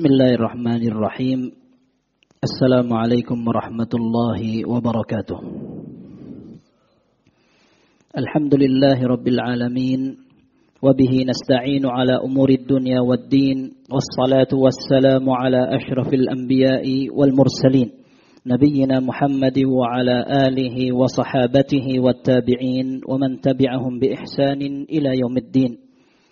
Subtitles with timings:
[0.00, 1.40] بسم الله الرحمن الرحيم.
[2.40, 5.38] السلام عليكم ورحمة الله وبركاته.
[8.16, 10.00] الحمد لله رب العالمين
[10.80, 13.58] وبه نستعين على أمور الدنيا والدين
[13.92, 17.88] والصلاة والسلام على أشرف الأنبياء والمرسلين
[18.46, 20.16] نبينا محمد وعلى
[20.48, 25.89] آله وصحابته والتابعين ومن تبعهم بإحسان إلى يوم الدين.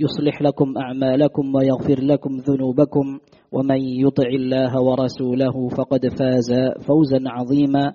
[0.00, 3.06] يصلح لكم أعمالكم ويغفر لكم ذنوبكم
[3.52, 6.50] ومن يطع الله ورسوله فقد فاز
[6.86, 7.92] فوزا عظيما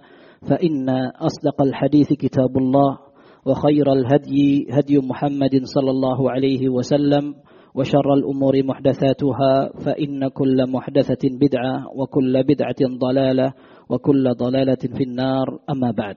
[0.49, 2.97] فإن أصدق الحديث كتاب الله
[3.45, 7.35] وخير الهدي هدي محمد صلى الله عليه وسلم
[7.75, 13.53] وشر الأمور محدثاتها فإن كل محدثة بدعة وكل بدعة ضلالة
[13.89, 15.59] وكل ضلالة في النار.
[15.69, 16.15] أما بعد.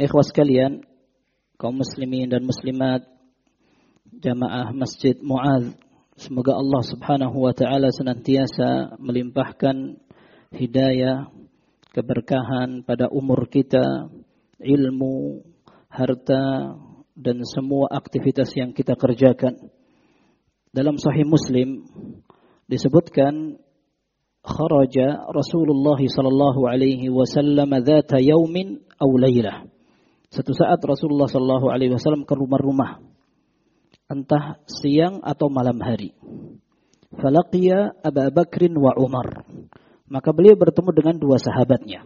[0.00, 0.80] إخوة sekalian
[1.60, 3.04] kaum muslimin dan muslimat
[4.18, 5.78] jamaah Masjid Mu'adh.
[6.18, 9.96] Semoga Allah Subhanahu wa taala senantiasa melimpahkan
[10.52, 11.30] hidayah,
[11.94, 14.10] keberkahan pada umur kita,
[14.60, 15.46] ilmu,
[15.88, 16.76] harta
[17.16, 19.56] dan semua aktivitas yang kita kerjakan.
[20.70, 21.88] Dalam sahih Muslim
[22.68, 23.58] disebutkan
[24.44, 29.10] kharaja Rasulullah sallallahu alaihi wasallam dzata yaumin aw.
[30.30, 33.09] Satu saat Rasulullah sallallahu alaihi wasallam ke rumah-rumah
[34.10, 36.18] entah siang atau malam hari.
[37.14, 39.46] Falaqiya Abu Bakrin wa Umar.
[40.10, 42.02] Maka beliau bertemu dengan dua sahabatnya.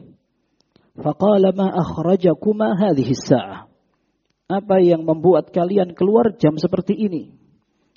[1.00, 3.66] Faqala ma akhrajakuma hadhihi sa'ah.
[4.44, 7.32] Apa yang membuat kalian keluar jam seperti ini?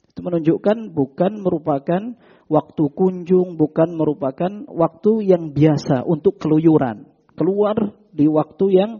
[0.07, 2.15] Itu menunjukkan bukan merupakan
[2.47, 7.05] waktu kunjung, bukan merupakan waktu yang biasa untuk keluyuran.
[7.35, 7.75] Keluar
[8.15, 8.91] di waktu yang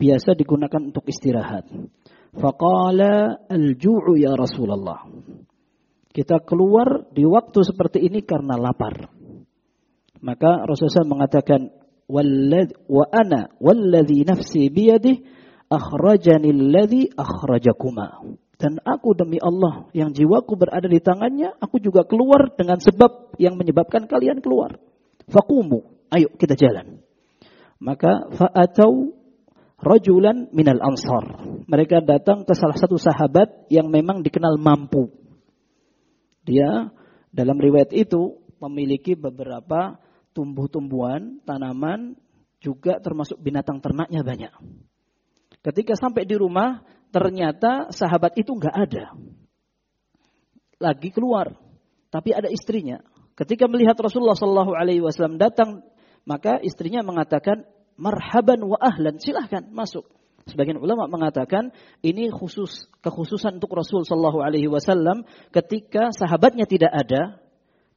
[0.00, 1.68] biasa digunakan untuk istirahat.
[2.38, 5.04] Faqala al-ju'u ya Rasulullah.
[6.08, 9.10] Kita keluar di waktu seperti ini karena lapar.
[10.18, 11.70] Maka Rasulullah mengatakan
[12.08, 15.22] wa ana walladhi nafsi biyadih
[15.70, 18.24] akhrajani alladhi akhrajakuma.
[18.58, 23.54] Dan aku demi Allah yang jiwaku berada di tangannya, aku juga keluar dengan sebab yang
[23.54, 24.82] menyebabkan kalian keluar.
[25.30, 26.98] Fakumu, ayo kita jalan.
[27.78, 29.14] Maka fa'atau
[29.78, 31.42] rajulan minal ansar.
[31.64, 35.10] Mereka datang ke salah satu sahabat yang memang dikenal mampu.
[36.42, 36.90] Dia
[37.30, 40.00] dalam riwayat itu memiliki beberapa
[40.34, 42.18] tumbuh-tumbuhan, tanaman,
[42.58, 44.52] juga termasuk binatang ternaknya banyak.
[45.62, 49.14] Ketika sampai di rumah, ternyata sahabat itu nggak ada.
[50.78, 51.54] Lagi keluar,
[52.10, 53.02] tapi ada istrinya.
[53.34, 55.86] Ketika melihat Rasulullah Shallallahu Alaihi Wasallam datang,
[56.26, 57.66] maka istrinya mengatakan,
[57.98, 60.06] marhaban wa ahlan, silahkan masuk.
[60.48, 67.36] Sebagian ulama mengatakan ini khusus kekhususan untuk Rasul Shallallahu Alaihi Wasallam ketika sahabatnya tidak ada,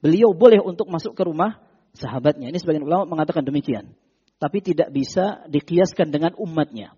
[0.04, 1.64] beliau boleh untuk masuk ke rumah
[1.96, 2.52] sahabatnya.
[2.52, 3.96] Ini sebagian ulama mengatakan demikian,
[4.36, 6.92] tapi tidak bisa dikiaskan dengan umatnya.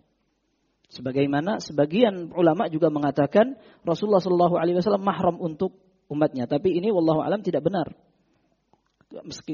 [0.90, 3.54] Sebagaimana sebagian ulama juga mengatakan
[3.86, 5.78] Rasulullah Shallallahu Alaihi Wasallam mahram untuk
[6.10, 7.94] umatnya, tapi ini wallahu alam tidak benar.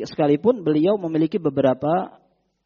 [0.08, 2.16] Sekalipun beliau memiliki beberapa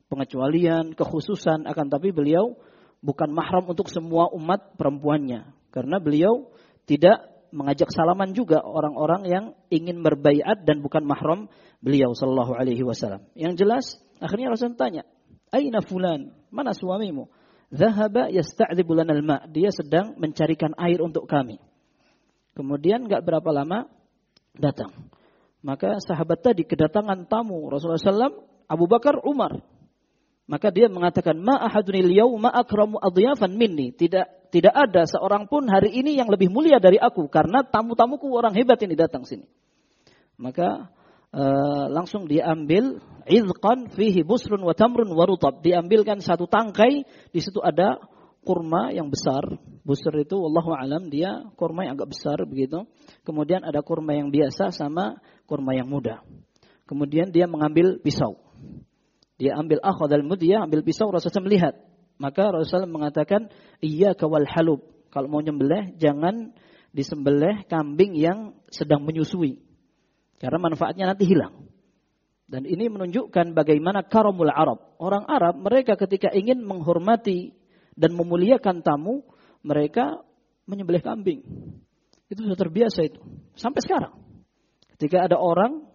[0.07, 2.55] pengecualian, kekhususan, akan tapi beliau
[3.03, 5.51] bukan mahram untuk semua umat perempuannya.
[5.69, 6.51] Karena beliau
[6.87, 11.51] tidak mengajak salaman juga orang-orang yang ingin berbaiat dan bukan mahram
[11.83, 13.29] beliau sallallahu alaihi wasallam.
[13.37, 13.85] Yang jelas
[14.17, 15.05] akhirnya Rasul tanya,
[15.53, 16.33] "Aina fulan?
[16.49, 17.29] Mana suamimu?"
[17.73, 19.37] Zahaba yasta'dzibu lana al-ma.
[19.49, 21.57] Dia sedang mencarikan air untuk kami.
[22.53, 23.89] Kemudian enggak berapa lama
[24.53, 25.09] datang.
[25.65, 29.63] Maka sahabat tadi kedatangan tamu Rasulullah SAW, Abu Bakar, Umar.
[30.43, 33.95] Maka dia mengatakan ma ahadunil yauma akramu adyafan minni.
[33.95, 38.51] Tidak tidak ada seorang pun hari ini yang lebih mulia dari aku karena tamu-tamuku orang
[38.53, 39.47] hebat ini datang sini.
[40.35, 40.91] Maka
[41.31, 45.63] uh, langsung diambil izqan fihi busrun wa tamrun wa rutab.
[45.63, 48.03] Diambilkan satu tangkai, di situ ada
[48.43, 49.47] kurma yang besar.
[49.87, 52.83] Busur itu wallahu alam dia kurma yang agak besar begitu.
[53.23, 56.19] Kemudian ada kurma yang biasa sama kurma yang muda.
[56.83, 58.42] Kemudian dia mengambil pisau.
[59.41, 61.73] Dia ambil akhadal mudiyah, ambil pisau, Rasulullah melihat.
[62.21, 63.49] Maka Rasulullah mengatakan,
[63.81, 64.85] iya kawal halub.
[65.09, 66.53] Kalau mau nyembelih, jangan
[66.93, 69.61] disembelih kambing yang sedang menyusui.
[70.37, 71.65] Karena manfaatnya nanti hilang.
[72.45, 74.93] Dan ini menunjukkan bagaimana karamul Arab.
[75.01, 77.55] Orang Arab mereka ketika ingin menghormati
[77.97, 79.25] dan memuliakan tamu,
[79.65, 80.21] mereka
[80.69, 81.41] menyembelih kambing.
[82.29, 83.21] Itu sudah terbiasa itu.
[83.57, 84.13] Sampai sekarang.
[84.97, 85.87] Ketika ada orang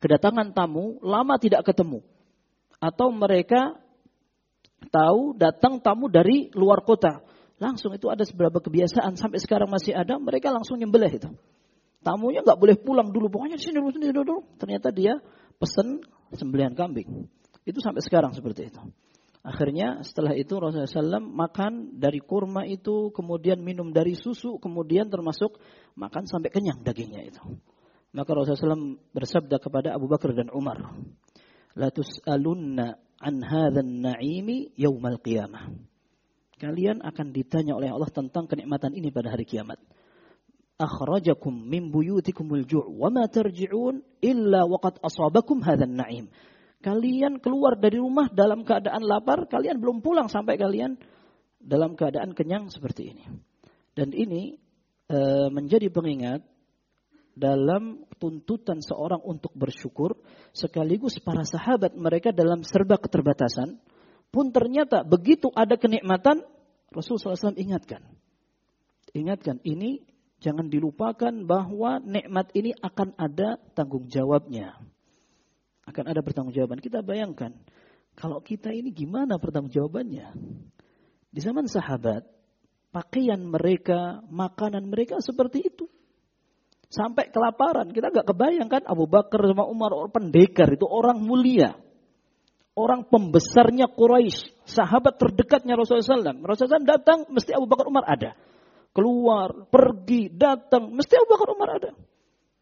[0.00, 2.00] kedatangan tamu, lama tidak ketemu.
[2.82, 3.78] Atau mereka
[4.90, 7.22] tahu datang tamu dari luar kota.
[7.62, 11.30] Langsung itu ada beberapa kebiasaan sampai sekarang masih ada, mereka langsung nyembelih itu.
[12.02, 14.58] Tamunya nggak boleh pulang dulu, pokoknya di sini dulu, sini dulu.
[14.58, 15.14] Ternyata dia
[15.62, 16.02] pesen
[16.34, 17.30] sembelihan kambing.
[17.62, 18.82] Itu sampai sekarang seperti itu.
[19.42, 25.58] Akhirnya setelah itu Rasulullah SAW makan dari kurma itu, kemudian minum dari susu, kemudian termasuk
[25.94, 27.42] makan sampai kenyang dagingnya itu.
[28.14, 30.94] Maka Rasulullah SAW bersabda kepada Abu Bakar dan Umar,
[31.78, 35.72] La tus'alunna an hadzan na'imi yaumal qiyamah.
[36.60, 39.82] Kalian akan ditanya oleh Allah tentang kenikmatan ini pada hari kiamat
[40.82, 46.26] akhrajakum min buyutikumul ju' wa ma tarji'un illa waqad asabakum hadzal na'im.
[46.82, 50.98] Kalian keluar dari rumah dalam keadaan lapar, kalian belum pulang sampai kalian
[51.62, 53.24] dalam keadaan kenyang seperti ini.
[53.94, 54.58] Dan ini
[55.06, 55.18] e,
[55.54, 56.42] menjadi pengingat
[57.32, 60.16] dalam tuntutan seorang untuk bersyukur
[60.52, 63.80] sekaligus para sahabat mereka dalam serba keterbatasan
[64.28, 66.44] pun ternyata begitu ada kenikmatan
[66.92, 68.04] Rasulullah SAW ingatkan
[69.16, 70.04] ingatkan ini
[70.42, 74.74] Jangan dilupakan bahwa nikmat ini akan ada tanggung jawabnya.
[75.86, 76.82] Akan ada pertanggung jawaban.
[76.82, 77.54] Kita bayangkan,
[78.18, 80.34] kalau kita ini gimana pertanggung jawabannya?
[81.30, 82.26] Di zaman sahabat,
[82.90, 85.86] pakaian mereka, makanan mereka seperti itu.
[86.92, 87.88] Sampai kelaparan.
[87.88, 91.72] Kita nggak kebayangkan Abu Bakar sama Umar orang pendekar itu orang mulia.
[92.76, 96.40] Orang pembesarnya Quraisy, sahabat terdekatnya Rasulullah SAW.
[96.44, 98.32] Rasulullah SAW datang, mesti Abu Bakar Umar ada
[98.92, 101.90] keluar, pergi, datang, mesti Abu Bakar Umar ada.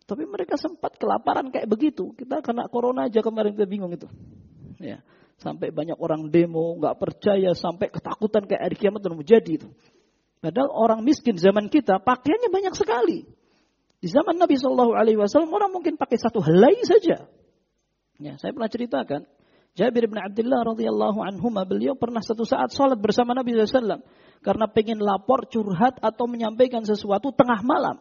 [0.06, 2.14] Tapi mereka sempat kelaparan kayak begitu.
[2.14, 4.10] Kita kena corona aja kemarin kita bingung itu.
[4.82, 5.02] Ya,
[5.38, 9.68] sampai banyak orang demo, nggak percaya, sampai ketakutan kayak hari kiamat dan menjadi itu.
[10.40, 13.28] Padahal orang miskin zaman kita pakaiannya banyak sekali.
[14.00, 17.28] Di zaman Nabi Shallallahu Alaihi Wasallam orang mungkin pakai satu helai saja.
[18.16, 19.28] Ya, saya pernah ceritakan.
[19.76, 24.02] Jabir bin Abdullah radhiyallahu anhu beliau pernah satu saat sholat bersama Nabi SAW
[24.42, 28.00] karena pengen lapor, curhat atau menyampaikan sesuatu tengah malam.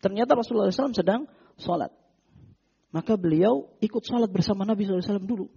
[0.00, 1.26] Ternyata Rasulullah SAW sedang
[1.58, 1.90] sholat.
[2.94, 5.50] Maka beliau ikut sholat bersama Nabi SAW dulu.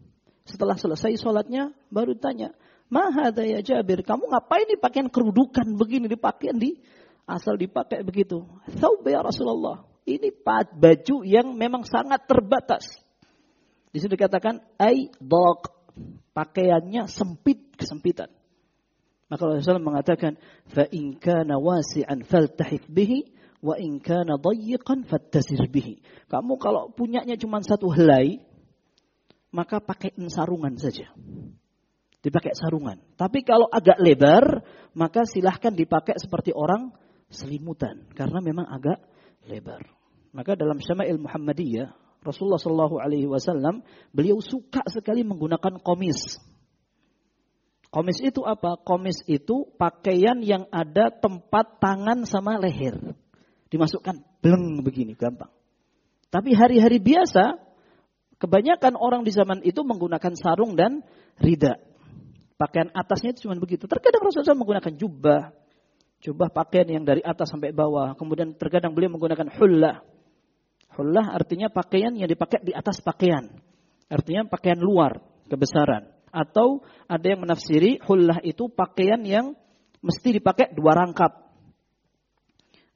[0.44, 2.52] Setelah selesai sholatnya, baru tanya,
[2.90, 6.82] Mahada ya Jabir, kamu ngapain nih pakaian kerudukan begini, dipakai di
[7.30, 8.42] asal dipakai begitu.
[8.82, 9.86] Thawb ya Rasulullah.
[10.10, 10.34] Ini
[10.74, 12.90] baju yang memang sangat terbatas.
[13.94, 15.70] Di sini dikatakan ai dok
[16.34, 18.34] pakaiannya sempit kesempitan.
[19.30, 20.42] Maka Rasulullah mengatakan,
[20.74, 23.30] fa in kana wasi'an faltahif bihi
[23.62, 26.02] wa in kana dayyiqan fattasir bihi.
[26.26, 28.42] Kamu kalau punyanya cuma satu helai,
[29.54, 31.14] maka pakai sarungan saja.
[32.20, 33.00] Dipakai sarungan.
[33.16, 34.66] Tapi kalau agak lebar,
[34.98, 36.90] maka silahkan dipakai seperti orang
[37.30, 38.10] selimutan.
[38.14, 39.00] Karena memang agak
[39.46, 39.86] lebar.
[40.34, 41.90] Maka dalam Syama'il Muhammadiyah,
[42.22, 43.82] Rasulullah Shallallahu Alaihi Wasallam
[44.12, 46.38] beliau suka sekali menggunakan komis.
[47.90, 48.78] Komis itu apa?
[48.86, 53.18] Komis itu pakaian yang ada tempat tangan sama leher.
[53.74, 55.50] Dimasukkan bleng begini, gampang.
[56.30, 57.58] Tapi hari-hari biasa,
[58.38, 61.02] kebanyakan orang di zaman itu menggunakan sarung dan
[61.42, 61.82] rida.
[62.62, 63.90] Pakaian atasnya itu cuma begitu.
[63.90, 65.56] Terkadang Rasulullah menggunakan jubah.
[66.20, 68.12] Jubah pakaian yang dari atas sampai bawah.
[68.20, 70.04] Kemudian terkadang beliau menggunakan hullah.
[71.00, 73.48] Hullah artinya pakaian yang dipakai di atas pakaian.
[74.12, 76.12] Artinya pakaian luar, kebesaran.
[76.30, 79.56] Atau ada yang menafsiri hullah itu pakaian yang
[80.04, 81.32] mesti dipakai dua rangkap.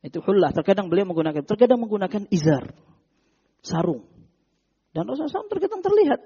[0.03, 0.51] Itu hullah.
[0.51, 2.75] Terkadang beliau menggunakan, terkadang menggunakan izar,
[3.63, 4.03] sarung.
[4.91, 6.21] Dan Rasulullah SAW terkadang terlihat,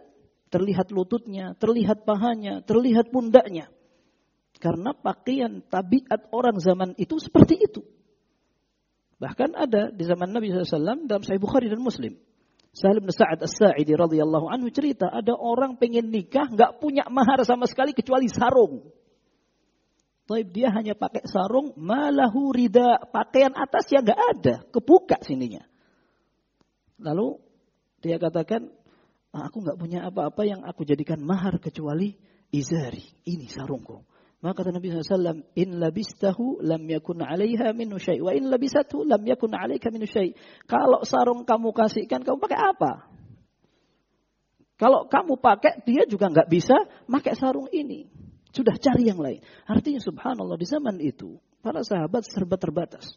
[0.50, 3.70] terlihat lututnya, terlihat pahanya, terlihat pundaknya.
[4.58, 7.82] Karena pakaian tabiat orang zaman itu seperti itu.
[9.18, 12.18] Bahkan ada di zaman Nabi SAW dalam Sahih Bukhari dan Muslim.
[12.78, 17.66] Sahal bin Sa'ad As-Sa'idi radhiyallahu anhu cerita ada orang pengen nikah nggak punya mahar sama
[17.66, 18.86] sekali kecuali sarung.
[20.30, 25.66] Taib dia hanya pakai sarung, malahu rida, pakaian atas ya nggak ada, kebuka sininya.
[27.02, 27.42] Lalu
[28.04, 28.70] dia katakan,
[29.34, 32.14] ah, aku nggak punya apa-apa yang aku jadikan mahar kecuali
[32.54, 34.04] izari, ini sarungku.
[34.38, 38.22] Maka kata Nabi SAW, in labistahu lam yakun alaiha minu syai.
[38.22, 40.38] Wa in labisathu lam yakun alaika minu syai.
[40.70, 42.92] Kalau sarung kamu kasihkan, kamu pakai apa?
[44.78, 46.78] Kalau kamu pakai, dia juga nggak bisa
[47.10, 48.06] pakai sarung ini.
[48.54, 49.42] Sudah cari yang lain.
[49.66, 53.10] Artinya subhanallah di zaman itu, para sahabat serba terbatas.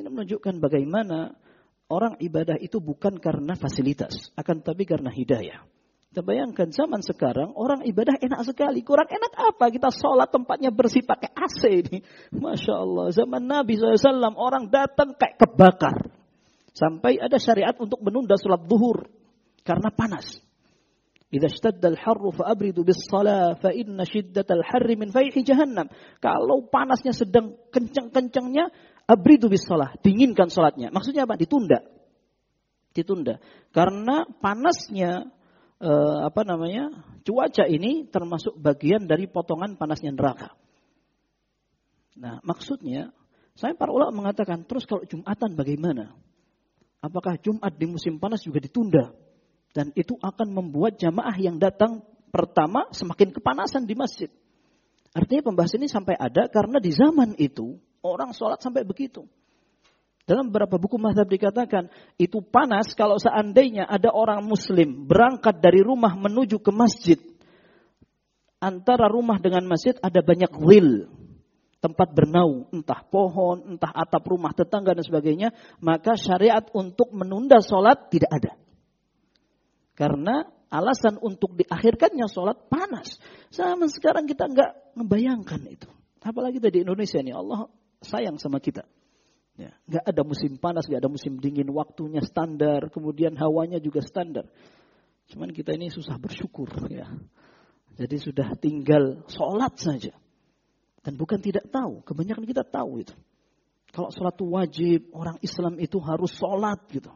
[0.00, 1.36] Ini menunjukkan bagaimana
[1.92, 5.68] orang ibadah itu bukan karena fasilitas, akan tapi karena hidayah.
[6.14, 8.86] Kita bayangkan zaman sekarang orang ibadah enak sekali.
[8.86, 9.66] Kurang enak apa?
[9.66, 11.98] Kita sholat tempatnya bersih pakai AC ini.
[12.38, 13.10] Masya Allah.
[13.10, 16.14] Zaman Nabi SAW orang datang kayak kebakar.
[16.70, 19.10] Sampai ada syariat untuk menunda sholat zuhur.
[19.66, 20.38] Karena panas.
[21.34, 25.90] Idza ishtadda al-harru fa'abridu bis-shalah fa inna shiddatal harri min fayhi jahannam.
[26.22, 28.70] Kalau panasnya sedang kencang-kencangnya,
[29.10, 30.94] abridu bis-shalah, dinginkan salatnya.
[30.94, 31.34] Maksudnya apa?
[31.34, 31.82] Ditunda.
[32.94, 33.42] Ditunda.
[33.74, 35.34] Karena panasnya
[35.80, 36.90] eh, apa namanya?
[37.24, 40.52] cuaca ini termasuk bagian dari potongan panasnya neraka.
[42.20, 43.10] Nah, maksudnya
[43.56, 46.12] saya para ulama mengatakan, terus kalau Jumatan bagaimana?
[47.00, 49.16] Apakah Jumat di musim panas juga ditunda?
[49.74, 54.30] Dan itu akan membuat jamaah yang datang pertama semakin kepanasan di masjid.
[55.14, 59.26] Artinya pembahasan ini sampai ada karena di zaman itu orang sholat sampai begitu.
[60.24, 66.16] Dalam beberapa buku mazhab dikatakan itu panas kalau seandainya ada orang muslim berangkat dari rumah
[66.16, 67.20] menuju ke masjid.
[68.56, 71.12] Antara rumah dengan masjid ada banyak wil.
[71.84, 75.52] Tempat bernaung, entah pohon, entah atap rumah tetangga dan sebagainya.
[75.84, 78.52] Maka syariat untuk menunda sholat tidak ada.
[79.92, 83.20] Karena alasan untuk diakhirkannya sholat panas.
[83.52, 85.92] Sama sekarang kita nggak membayangkan itu.
[86.24, 87.68] Apalagi di Indonesia ini Allah
[88.00, 88.88] sayang sama kita.
[89.54, 94.50] Ya, nggak ada musim panas, nggak ada musim dingin, waktunya standar, kemudian hawanya juga standar.
[95.30, 97.06] Cuman kita ini susah bersyukur ya.
[97.94, 100.10] Jadi sudah tinggal sholat saja.
[101.04, 103.14] Dan bukan tidak tahu, kebanyakan kita tahu itu.
[103.94, 107.14] Kalau sholat itu wajib, orang Islam itu harus sholat gitu.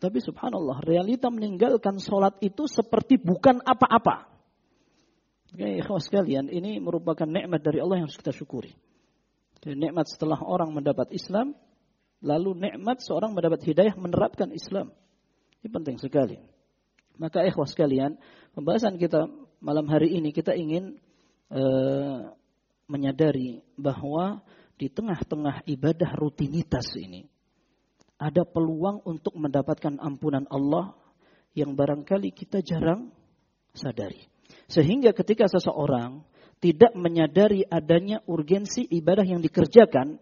[0.00, 4.32] Tapi subhanallah, realita meninggalkan sholat itu seperti bukan apa-apa.
[5.52, 8.72] Oke, ikhwas sekalian, ini merupakan nikmat dari Allah yang harus kita syukuri.
[9.60, 11.52] Dan nikmat setelah orang mendapat Islam,
[12.24, 14.92] lalu nikmat seorang mendapat hidayah menerapkan Islam.
[15.60, 16.40] Ini penting sekali.
[17.20, 18.16] Maka ikhwas sekalian,
[18.56, 19.28] pembahasan kita
[19.60, 20.96] malam hari ini kita ingin
[21.52, 22.32] uh,
[22.88, 24.40] menyadari bahwa
[24.80, 27.28] di tengah-tengah ibadah rutinitas ini,
[28.16, 30.96] ada peluang untuk mendapatkan ampunan Allah
[31.52, 33.12] yang barangkali kita jarang
[33.76, 34.24] sadari.
[34.72, 36.24] Sehingga ketika seseorang
[36.60, 40.20] tidak menyadari adanya urgensi ibadah yang dikerjakan,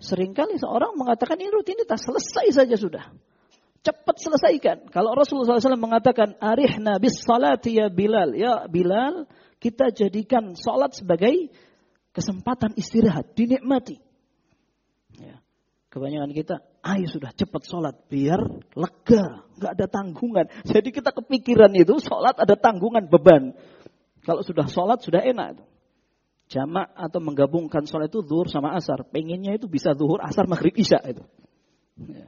[0.00, 3.04] sering kali seorang mengatakan ini rutinitas, selesai saja sudah.
[3.80, 4.92] Cepat selesaikan.
[4.92, 8.36] Kalau Rasulullah SAW mengatakan, arihna bis salati ya Bilal.
[8.36, 9.24] Ya Bilal,
[9.56, 11.48] kita jadikan salat sebagai
[12.12, 14.00] kesempatan istirahat, dinikmati.
[15.16, 15.40] Ya.
[15.88, 18.40] Kebanyakan kita, ayo sudah cepat sholat biar
[18.72, 20.46] lega, nggak ada tanggungan.
[20.64, 23.52] Jadi kita kepikiran itu sholat ada tanggungan beban.
[24.24, 25.64] Kalau sudah sholat sudah enak itu.
[26.50, 29.06] Jamak atau menggabungkan sholat itu zuhur sama asar.
[29.06, 31.22] Pengennya itu bisa zuhur, asar, maghrib, isya itu.
[32.10, 32.26] Ya.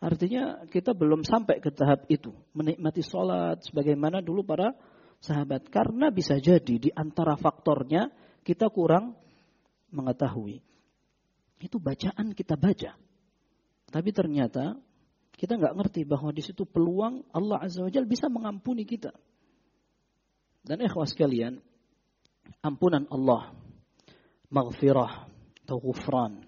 [0.00, 2.34] Artinya kita belum sampai ke tahap itu.
[2.56, 4.74] Menikmati sholat sebagaimana dulu para
[5.22, 5.70] sahabat.
[5.70, 8.10] Karena bisa jadi di antara faktornya
[8.42, 9.14] kita kurang
[9.92, 10.64] mengetahui
[11.60, 12.96] itu bacaan kita baca.
[13.90, 14.80] Tapi ternyata
[15.36, 19.12] kita nggak ngerti bahwa di situ peluang Allah Azza wa Jalla bisa mengampuni kita.
[20.60, 21.56] Dan ikhwas sekalian,
[22.60, 23.52] ampunan Allah,
[24.52, 25.30] maghfirah
[25.64, 26.42] atau ghufran.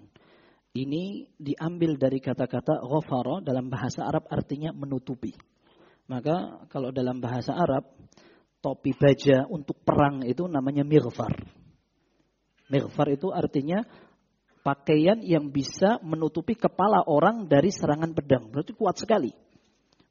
[0.73, 5.37] Ini diambil dari kata-kata ghafara dalam bahasa Arab artinya menutupi.
[6.09, 7.93] Maka kalau dalam bahasa Arab,
[8.65, 11.37] topi baja untuk perang itu namanya mighfar.
[12.73, 13.85] Mighfar itu artinya
[14.65, 18.49] pakaian yang bisa menutupi kepala orang dari serangan pedang.
[18.49, 19.31] Berarti kuat sekali.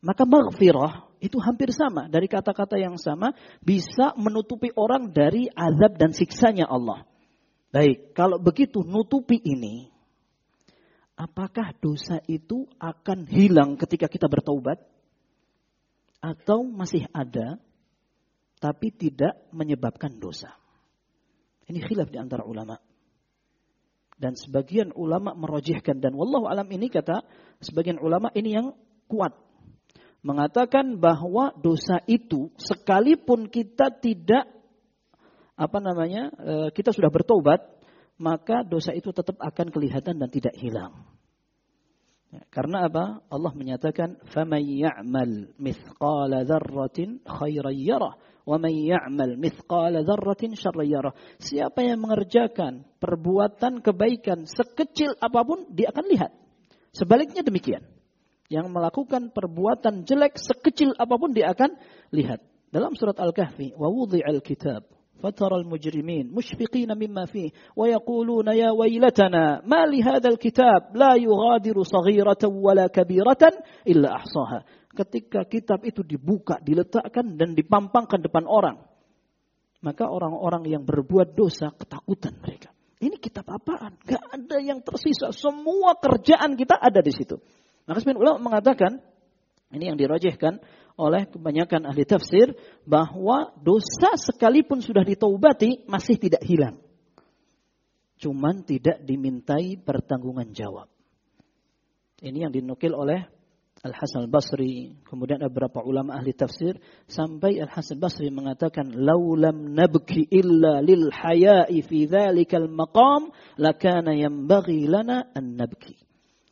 [0.06, 2.10] Maka maghfirah itu hampir sama.
[2.10, 7.06] Dari kata-kata yang sama bisa menutupi orang dari azab dan siksanya Allah.
[7.70, 9.88] Baik, kalau begitu nutupi ini,
[11.16, 14.82] apakah dosa itu akan hilang ketika kita bertaubat?
[16.22, 17.58] Atau masih ada,
[18.62, 20.54] tapi tidak menyebabkan dosa?
[21.66, 22.78] Ini khilaf di antara ulama.
[24.22, 27.26] Dan sebagian ulama merojihkan dan wallahu alam ini kata
[27.58, 28.78] sebagian ulama ini yang
[29.10, 29.34] kuat.
[30.22, 34.46] Mengatakan bahwa dosa itu sekalipun kita tidak
[35.58, 37.62] apa namanya eh, kita sudah bertobat
[38.22, 40.94] maka dosa itu tetap akan kelihatan dan tidak hilang.
[42.32, 43.26] Ya, karena apa?
[43.28, 51.84] Allah menyatakan, "Faman ya'mal mithqala dzarratin khairan yarah." Wa may ya'mal mithqala dzarratin syarran Siapa
[51.84, 56.32] yang mengerjakan perbuatan kebaikan sekecil apa pun dia akan lihat.
[56.96, 57.84] Sebaliknya demikian
[58.51, 61.75] Yang melakukan perbuatan jelek sekecil apapun dia akan
[62.15, 62.39] lihat.
[62.71, 64.87] Dalam surat Al-Kahfi, wa wudi'al kitab
[65.17, 72.87] فترى المجرمين مشفقين مما فيه ويقولون يا ويلتنا ما لهذا الكتاب لا يغادر صغيرة ولا
[72.87, 73.43] كبيرة
[73.89, 74.61] إلا أحصاها
[74.97, 78.81] ketika kitab itu dibuka, diletakkan dan dipampangkan depan orang.
[79.85, 82.73] Maka orang-orang yang berbuat dosa ketakutan mereka.
[82.97, 84.01] Ini kitab apaan?
[84.09, 85.37] Gak ada yang tersisa.
[85.37, 87.37] Semua kerjaan kita ada di situ.
[87.92, 89.04] Maka sebenarnya ulama mengatakan,
[89.76, 90.64] ini yang dirojehkan,
[90.96, 92.56] oleh kebanyakan ahli tafsir
[92.88, 96.80] bahwa dosa sekalipun sudah ditaubati masih tidak hilang.
[98.16, 100.88] Cuman tidak dimintai pertanggungan jawab.
[102.24, 103.28] Ini yang dinukil oleh
[103.84, 106.80] Al-Hasan Al-Basri, kemudian beberapa ulama ahli tafsir
[107.12, 115.28] sampai Al-Hasan Al-Basri mengatakan laulam nabki illa lil haya'i fi dzalikal maqam lakana yanbaghi lana
[115.36, 115.98] an nabki.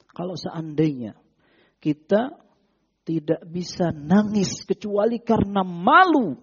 [0.09, 1.15] Kalau seandainya
[1.79, 2.35] kita
[3.07, 6.37] tidak bisa nangis kecuali karena malu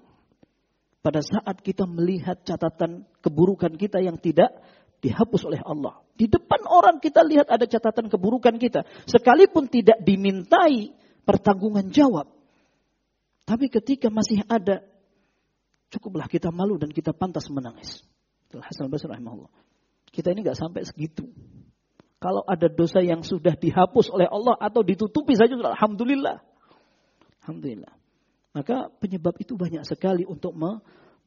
[1.05, 4.51] pada saat kita melihat catatan keburukan kita yang tidak
[4.99, 6.03] dihapus oleh Allah.
[6.19, 10.91] Di depan orang kita lihat ada catatan keburukan kita, sekalipun tidak dimintai
[11.23, 12.27] pertanggungan jawab.
[13.47, 14.83] Tapi ketika masih ada,
[15.95, 18.03] cukuplah kita malu dan kita pantas menangis.
[18.51, 19.53] Rahimahullah.
[20.11, 21.31] Kita ini nggak sampai segitu.
[22.17, 26.41] Kalau ada dosa yang sudah dihapus oleh Allah atau ditutupi saja, alhamdulillah.
[27.45, 27.93] Alhamdulillah.
[28.57, 30.57] Maka penyebab itu banyak sekali untuk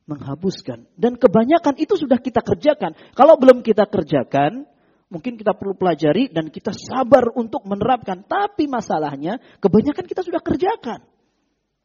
[0.09, 0.89] menghapuskan.
[0.97, 2.97] Dan kebanyakan itu sudah kita kerjakan.
[3.13, 4.65] Kalau belum kita kerjakan,
[5.13, 8.25] mungkin kita perlu pelajari dan kita sabar untuk menerapkan.
[8.25, 11.05] Tapi masalahnya, kebanyakan kita sudah kerjakan.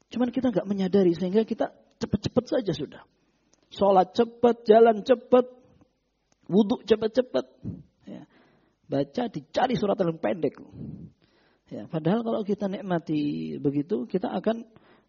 [0.08, 3.02] Cuman kita nggak menyadari sehingga kita cepat-cepat saja sudah.
[3.68, 5.44] Sholat cepat, jalan cepat,
[6.48, 7.44] wudhu cepat-cepat.
[8.94, 10.54] Baca dicari surat yang pendek.
[11.66, 14.62] Ya, padahal kalau kita nikmati begitu, kita akan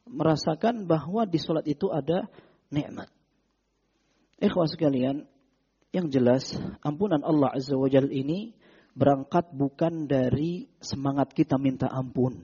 [0.09, 2.25] merasakan bahwa di sholat itu ada
[2.73, 3.13] nikmat.
[4.41, 5.29] Ikhwas sekalian,
[5.93, 8.57] yang jelas ampunan Allah Azza wa Jal ini
[8.97, 12.41] berangkat bukan dari semangat kita minta ampun.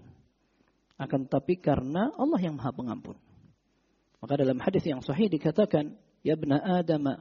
[1.02, 3.18] Akan tapi karena Allah yang maha pengampun.
[4.22, 7.18] Maka dalam hadis yang sahih dikatakan, Ya Adam,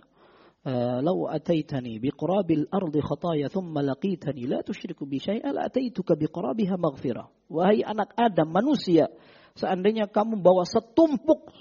[1.05, 7.85] لو أتيتني بقراب الأرض خطايا ثم لقيتني لا تشرك بي شيئا لأتيتك بقرابها مغفرة Wahai
[7.85, 9.05] anak Adam, manusia,
[9.53, 11.53] seandainya kamu bawa setumpuk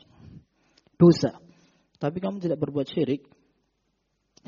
[0.97, 1.37] dosa,
[2.01, 3.29] tapi kamu tidak berbuat syirik,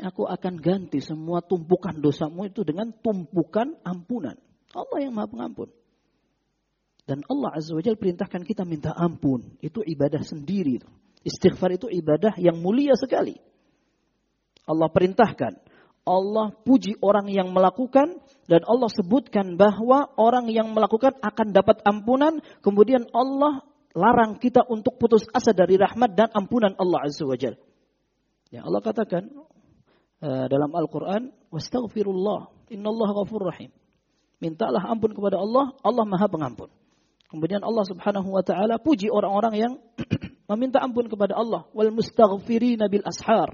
[0.01, 4.41] aku akan ganti semua tumpukan dosamu itu dengan tumpukan ampunan.
[4.73, 5.69] Allah yang maha pengampun.
[7.07, 9.61] Dan Allah Azza wa Jalla perintahkan kita minta ampun.
[9.63, 10.83] Itu ibadah sendiri.
[11.23, 13.39] Istighfar itu ibadah yang mulia sekali.
[14.66, 15.54] Allah perintahkan.
[16.02, 18.18] Allah puji orang yang melakukan
[18.50, 22.42] dan Allah sebutkan bahwa orang yang melakukan akan dapat ampunan.
[22.66, 23.62] Kemudian Allah
[23.94, 27.54] larang kita untuk putus asa dari rahmat dan ampunan Allah Azza wa Jal.
[28.50, 29.30] Ya Allah katakan
[30.26, 32.40] uh, dalam Al-Quran, Wastaghfirullah,
[32.74, 33.70] Allah ghafur rahim.
[34.42, 36.74] Mintalah ampun kepada Allah, Allah maha pengampun.
[37.30, 39.74] Kemudian Allah subhanahu wa ta'ala puji orang-orang yang
[40.52, 41.70] meminta ampun kepada Allah.
[41.78, 43.54] Wal mustaghfirina bil ashar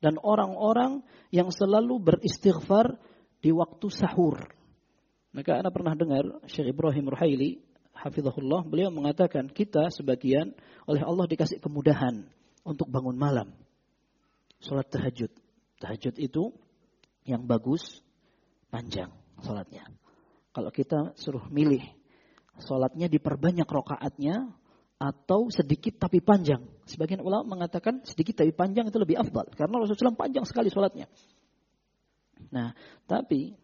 [0.00, 2.96] dan orang-orang yang selalu beristighfar
[3.40, 4.40] di waktu sahur.
[5.30, 7.62] Maka Anda pernah dengar Syekh Ibrahim Ruhaili,
[7.94, 10.56] hafizahullah, beliau mengatakan kita sebagian
[10.88, 12.26] oleh Allah dikasih kemudahan
[12.66, 13.54] untuk bangun malam.
[14.58, 15.30] Salat tahajud.
[15.80, 16.52] Tahajud itu
[17.24, 18.02] yang bagus
[18.68, 19.88] panjang salatnya.
[20.50, 21.80] Kalau kita suruh milih
[22.60, 24.50] salatnya diperbanyak rokaatnya
[25.00, 26.60] atau sedikit tapi panjang.
[26.90, 31.06] Sebagian ulama mengatakan sedikit tapi panjang itu lebih afdal karena Rasulullah SAW panjang sekali sholatnya.
[32.50, 32.74] Nah,
[33.06, 33.54] tapi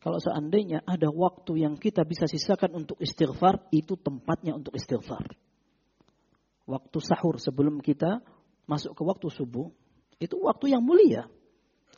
[0.00, 5.28] kalau seandainya ada waktu yang kita bisa sisakan untuk istighfar, itu tempatnya untuk istighfar.
[6.64, 8.24] Waktu sahur sebelum kita
[8.64, 9.68] masuk ke waktu subuh,
[10.16, 11.28] itu waktu yang mulia.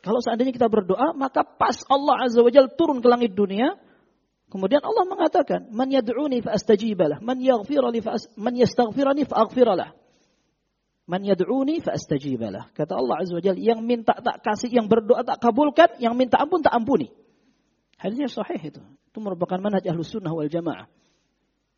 [0.03, 3.79] Kalau seandainya kita berdoa, maka pas Allah Azza wa Jalla turun ke langit dunia,
[4.53, 8.53] Kemudian Allah mengatakan, "Man yad'uni fa astajibalah, man yaghfirani fa man
[9.25, 10.02] fa aghfiralah."
[11.03, 12.71] Man yad'uni fa astajibalah.
[12.71, 16.39] Kata Allah Azza wa Jalla, yang minta tak kasih, yang berdoa tak kabulkan, yang minta
[16.39, 17.11] ampun tak ampuni.
[17.99, 18.81] Hadisnya sahih itu.
[19.11, 20.87] Itu merupakan manhaj Ahlus Sunnah wal Jamaah.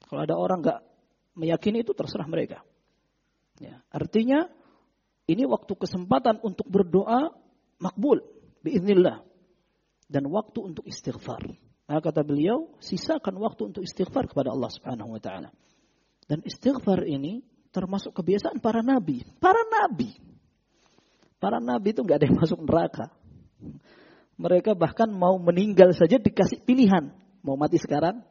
[0.05, 0.79] Kalau ada orang enggak
[1.33, 2.61] meyakini itu terserah mereka.
[3.57, 4.45] Ya, artinya
[5.25, 7.33] ini waktu kesempatan untuk berdoa
[7.81, 8.21] makbul
[8.61, 9.25] biiznillah
[10.05, 11.41] dan waktu untuk istighfar.
[11.85, 15.49] Maka kata beliau, sisakan waktu untuk istighfar kepada Allah Subhanahu wa taala.
[16.25, 19.27] Dan istighfar ini termasuk kebiasaan para nabi.
[19.43, 20.15] Para nabi.
[21.43, 23.11] Para nabi itu nggak ada yang masuk neraka.
[24.39, 27.11] Mereka bahkan mau meninggal saja dikasih pilihan.
[27.43, 28.23] Mau mati sekarang?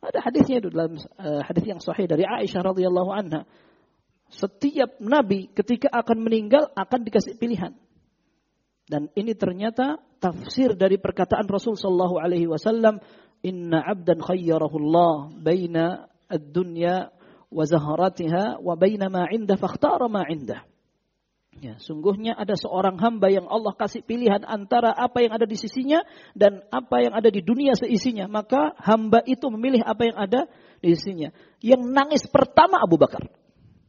[0.00, 3.44] Ada hadisnya itu dalam uh, hadis yang sahih dari Aisyah radhiyallahu anha.
[4.32, 7.76] Setiap nabi ketika akan meninggal akan dikasih pilihan.
[8.86, 13.02] Dan ini ternyata tafsir dari perkataan Rasul sallallahu alaihi wasallam,
[13.42, 17.10] "Inna 'abdan khayyarahu Allah baina ad-dunya
[17.56, 20.60] wa zaharatiha wa baina ma 'inda fakhtara ma 'indah."
[21.56, 26.04] Ya, sungguhnya ada seorang hamba yang Allah kasih pilihan antara apa yang ada di sisinya
[26.36, 28.28] dan apa yang ada di dunia seisinya.
[28.28, 30.52] Maka hamba itu memilih apa yang ada
[30.84, 31.32] di sisinya.
[31.64, 33.24] Yang nangis pertama Abu Bakar.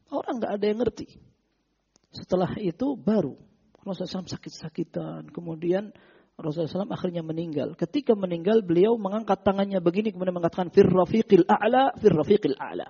[0.07, 1.19] Orang nggak ada yang ngerti.
[2.15, 3.35] Setelah itu baru
[3.83, 5.27] Rasulullah SAW sakit-sakitan.
[5.31, 5.91] Kemudian
[6.39, 7.75] Rasulullah SAW akhirnya meninggal.
[7.75, 12.87] Ketika meninggal beliau mengangkat tangannya begini kemudian mengatakan firrafiqil a'la, firrafiqil a'la.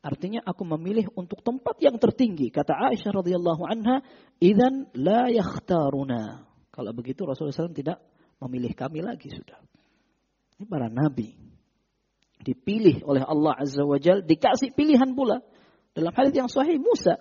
[0.00, 2.48] Artinya aku memilih untuk tempat yang tertinggi.
[2.48, 4.00] Kata Aisyah radhiyallahu anha,
[4.40, 8.00] "Idzan la yakhtaruna." Kalau begitu Rasulullah SAW tidak
[8.40, 9.60] memilih kami lagi sudah.
[10.56, 11.36] Ini para nabi.
[12.40, 15.44] Dipilih oleh Allah Azza wa Jal, dikasih pilihan pula.
[15.92, 17.20] Dalam hadis yang sahih Musa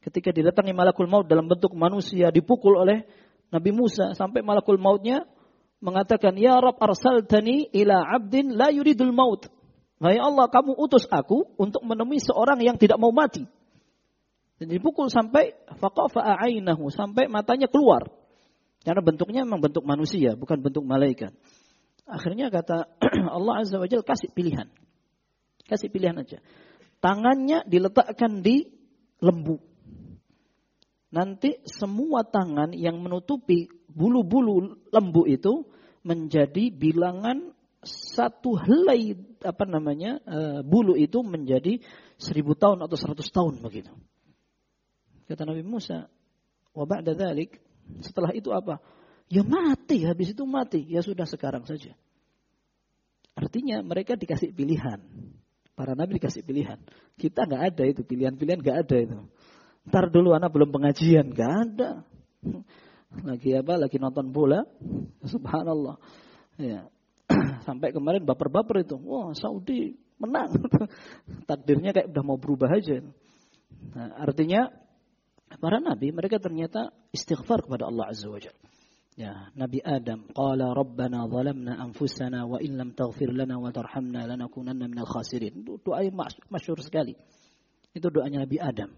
[0.00, 3.04] ketika didatangi malakul maut dalam bentuk manusia dipukul oleh
[3.52, 5.28] Nabi Musa sampai malakul mautnya
[5.82, 9.48] mengatakan, "Ya Rabb arsaltani ila 'abdin la yuridul maut."
[10.00, 13.44] Wahai Allah, kamu utus aku untuk menemui seorang yang tidak mau mati.
[14.56, 18.08] Dan dipukul sampai faqafa a'ainahu, sampai matanya keluar.
[18.80, 21.36] Karena bentuknya memang bentuk manusia, bukan bentuk malaikat.
[22.08, 22.88] Akhirnya kata
[23.36, 24.72] Allah Azza wa Jalla kasih pilihan.
[25.68, 26.40] Kasih pilihan aja.
[27.04, 28.72] Tangannya diletakkan di
[29.20, 29.60] lembu.
[31.12, 35.68] Nanti semua tangan yang menutupi bulu-bulu lembu itu
[36.06, 37.52] menjadi bilangan
[37.86, 41.80] satu helai apa namanya uh, bulu itu menjadi
[42.20, 43.92] seribu tahun atau seratus tahun begitu.
[45.24, 46.10] Kata Nabi Musa,
[46.74, 47.56] wa ba'da dhalik,
[48.02, 48.82] setelah itu apa?
[49.30, 50.82] Ya mati, habis itu mati.
[50.90, 51.94] Ya sudah sekarang saja.
[53.38, 55.00] Artinya mereka dikasih pilihan.
[55.78, 56.82] Para nabi dikasih pilihan.
[57.16, 59.16] Kita nggak ada itu pilihan-pilihan nggak ada itu.
[59.88, 61.90] Ntar dulu anak belum pengajian, nggak ada.
[63.30, 63.80] Lagi apa?
[63.80, 64.66] Lagi nonton bola.
[65.24, 65.96] Subhanallah.
[66.60, 66.90] Ya,
[67.66, 68.98] Sampai kemarin baper-baper itu.
[68.98, 70.50] Wah Saudi menang.
[71.48, 73.00] Takdirnya kayak udah mau berubah aja.
[73.94, 74.68] Nah, artinya
[75.58, 78.68] para nabi mereka ternyata istighfar kepada Allah Azza wa Jalla.
[79.18, 84.86] Ya, Nabi Adam qala rabbana zalamna anfusana wa in lam taghfir lana wa tarhamna lanakunanna
[84.88, 85.60] minal khasirin.
[85.66, 86.16] Doa yang
[86.48, 87.18] masyhur sekali.
[87.90, 88.94] Itu doanya Nabi Adam.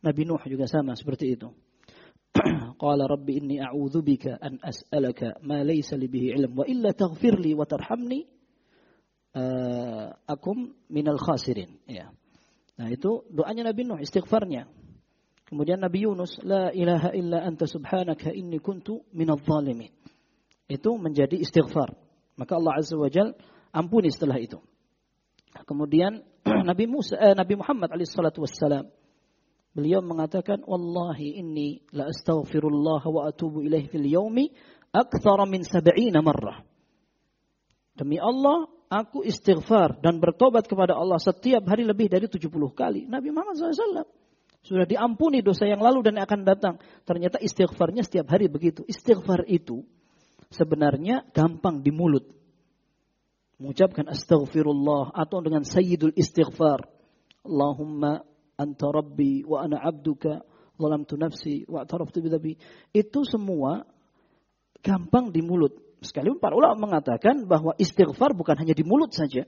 [0.00, 1.52] Nabi Nuh juga sama seperti itu.
[2.82, 7.36] "قال rabbi إني أعوذ بك أن أسألك ما ليس li bihi ilm wa illa taghfir
[7.38, 8.26] li wa tarhamni
[9.34, 10.14] uh.
[11.90, 12.06] Ya.
[12.78, 14.64] Nah itu doanya Nabi Nuh, istighfarnya.
[15.50, 19.90] Kemudian Nabi Yunus, La ilaha illa anta subhanaka inni kuntu minal zalimin.
[20.70, 21.92] Itu menjadi istighfar.
[22.38, 23.34] Maka Allah Azza wa Jal
[23.74, 24.62] ampuni setelah itu.
[25.66, 26.22] Kemudian
[26.70, 28.86] Nabi Musa, eh, Nabi Muhammad alaihissalatu wassalam
[29.80, 34.52] Beliau mengatakan, Wallahi inni la astaghfirullah wa atubu ilaih fil yaumi
[34.92, 36.60] akthara min sab'ina marrah.
[37.96, 43.08] Demi Allah, aku istighfar dan bertobat kepada Allah setiap hari lebih dari 70 kali.
[43.08, 44.04] Nabi Muhammad SAW
[44.60, 46.74] sudah diampuni dosa yang lalu dan akan datang.
[47.08, 48.84] Ternyata istighfarnya setiap hari begitu.
[48.84, 49.80] Istighfar itu
[50.52, 52.28] sebenarnya gampang di mulut.
[53.56, 56.84] Mengucapkan astaghfirullah atau dengan sayyidul istighfar.
[57.40, 58.28] Allahumma
[58.60, 60.44] anta rabbi wa ana abduka
[60.76, 62.60] zalamtu nafsi wa ataraftu bidhabi.
[62.92, 63.88] Itu semua
[64.84, 65.76] gampang di mulut.
[66.00, 69.44] Sekalipun para ulama mengatakan bahwa istighfar bukan hanya di mulut saja,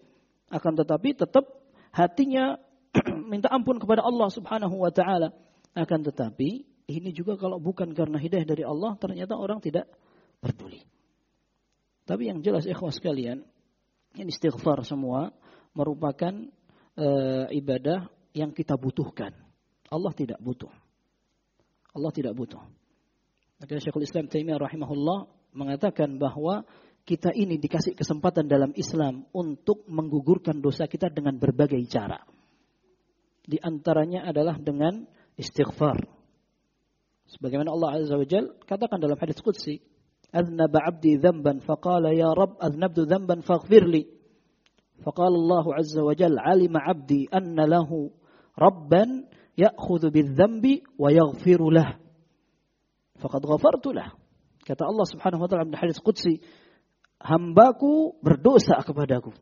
[0.52, 1.48] akan tetapi tetap
[1.96, 2.60] hatinya
[3.32, 5.32] minta ampun kepada Allah Subhanahu wa taala.
[5.72, 9.88] Akan tetapi ini juga kalau bukan karena hidayah dari Allah ternyata orang tidak
[10.44, 10.84] peduli.
[12.04, 13.40] Tapi yang jelas ikhwas sekalian,
[14.20, 15.32] ini istighfar semua
[15.72, 16.34] merupakan
[17.00, 19.32] uh, ibadah yang kita butuhkan.
[19.92, 20.72] Allah tidak butuh.
[21.92, 22.60] Allah tidak butuh.
[23.60, 26.64] Maka Syekhul Islam Taimiyah rahimahullah mengatakan bahwa
[27.04, 32.22] kita ini dikasih kesempatan dalam Islam untuk menggugurkan dosa kita dengan berbagai cara.
[33.42, 35.02] Di antaranya adalah dengan
[35.34, 35.98] istighfar.
[37.26, 39.82] Sebagaimana Allah Azza wa Jal katakan dalam hadis Qudsi,
[40.30, 44.06] "Adnaba 'abdi dzamban faqala ya Rabb adnabtu dzamban faghfirli."
[45.02, 48.14] Allah Azza wa Jal, "Alima 'abdi anna lahu
[48.56, 51.98] rabban ya'khudhu bidzambi wa yaghfiru lah.
[53.20, 54.16] Faqad ghafartu lah.
[54.62, 56.42] Kata Allah Subhanahu wa taala dalam hadis qudsi,
[57.18, 59.34] hambaku berdosa kepadaku.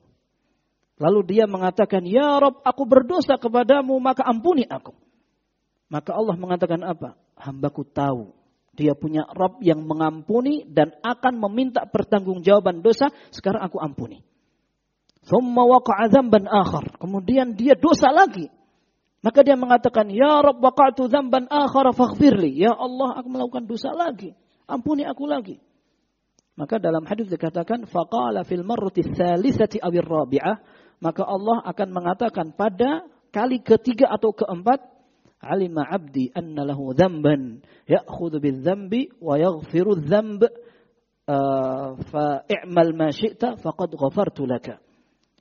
[1.01, 4.93] Lalu dia mengatakan, "Ya Rob, aku berdosa kepadamu, maka ampuni aku."
[5.89, 7.17] Maka Allah mengatakan apa?
[7.41, 8.37] Hambaku tahu
[8.77, 14.23] dia punya Rob yang mengampuni dan akan meminta pertanggungjawaban dosa, sekarang aku ampuni.
[16.97, 18.49] Kemudian dia dosa lagi
[19.21, 22.57] Maka dia mengatakan, Ya Rabb waqa'tu dzamban akhara faghfirli.
[22.57, 24.33] Ya Allah, aku melakukan dosa lagi.
[24.65, 25.61] Ampuni aku lagi.
[26.57, 30.61] Maka dalam hadis dikatakan, faqala fil marrati tsalitsati awir rabi'ah,
[31.05, 34.81] maka Allah akan mengatakan pada kali ketiga atau keempat,
[35.41, 43.57] alima abdi anna lahu dzamban ya'khudhu bidzambi wa yaghfiru dzamb uh, fa i'mal ma syi'ta
[43.57, 44.81] faqad ghafartu laka.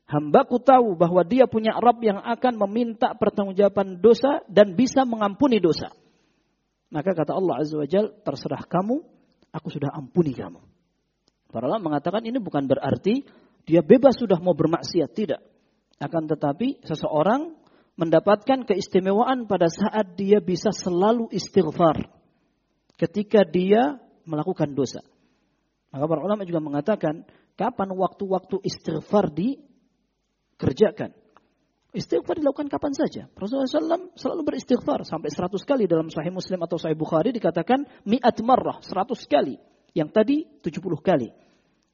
[0.09, 5.93] Hambaku tahu bahwa dia punya Rabb yang akan meminta pertanggungjawaban dosa dan bisa mengampuni dosa.
[6.89, 9.05] Maka kata Allah Azza wa Jal, terserah kamu,
[9.53, 10.57] aku sudah ampuni kamu.
[11.53, 13.21] Para ulama mengatakan ini bukan berarti
[13.69, 15.45] dia bebas sudah mau bermaksiat, tidak.
[16.01, 17.53] Akan tetapi seseorang
[17.93, 22.09] mendapatkan keistimewaan pada saat dia bisa selalu istighfar
[22.97, 25.05] ketika dia melakukan dosa.
[25.93, 29.68] Maka para ulama juga mengatakan kapan waktu-waktu istighfar di
[30.59, 31.15] kerjakan.
[31.89, 33.25] Istighfar dilakukan kapan saja.
[33.33, 38.37] Rasulullah SAW selalu beristighfar sampai 100 kali dalam Sahih Muslim atau Sahih Bukhari dikatakan mi'at
[38.45, 39.57] marrah, 100 kali.
[39.97, 41.33] Yang tadi 70 kali.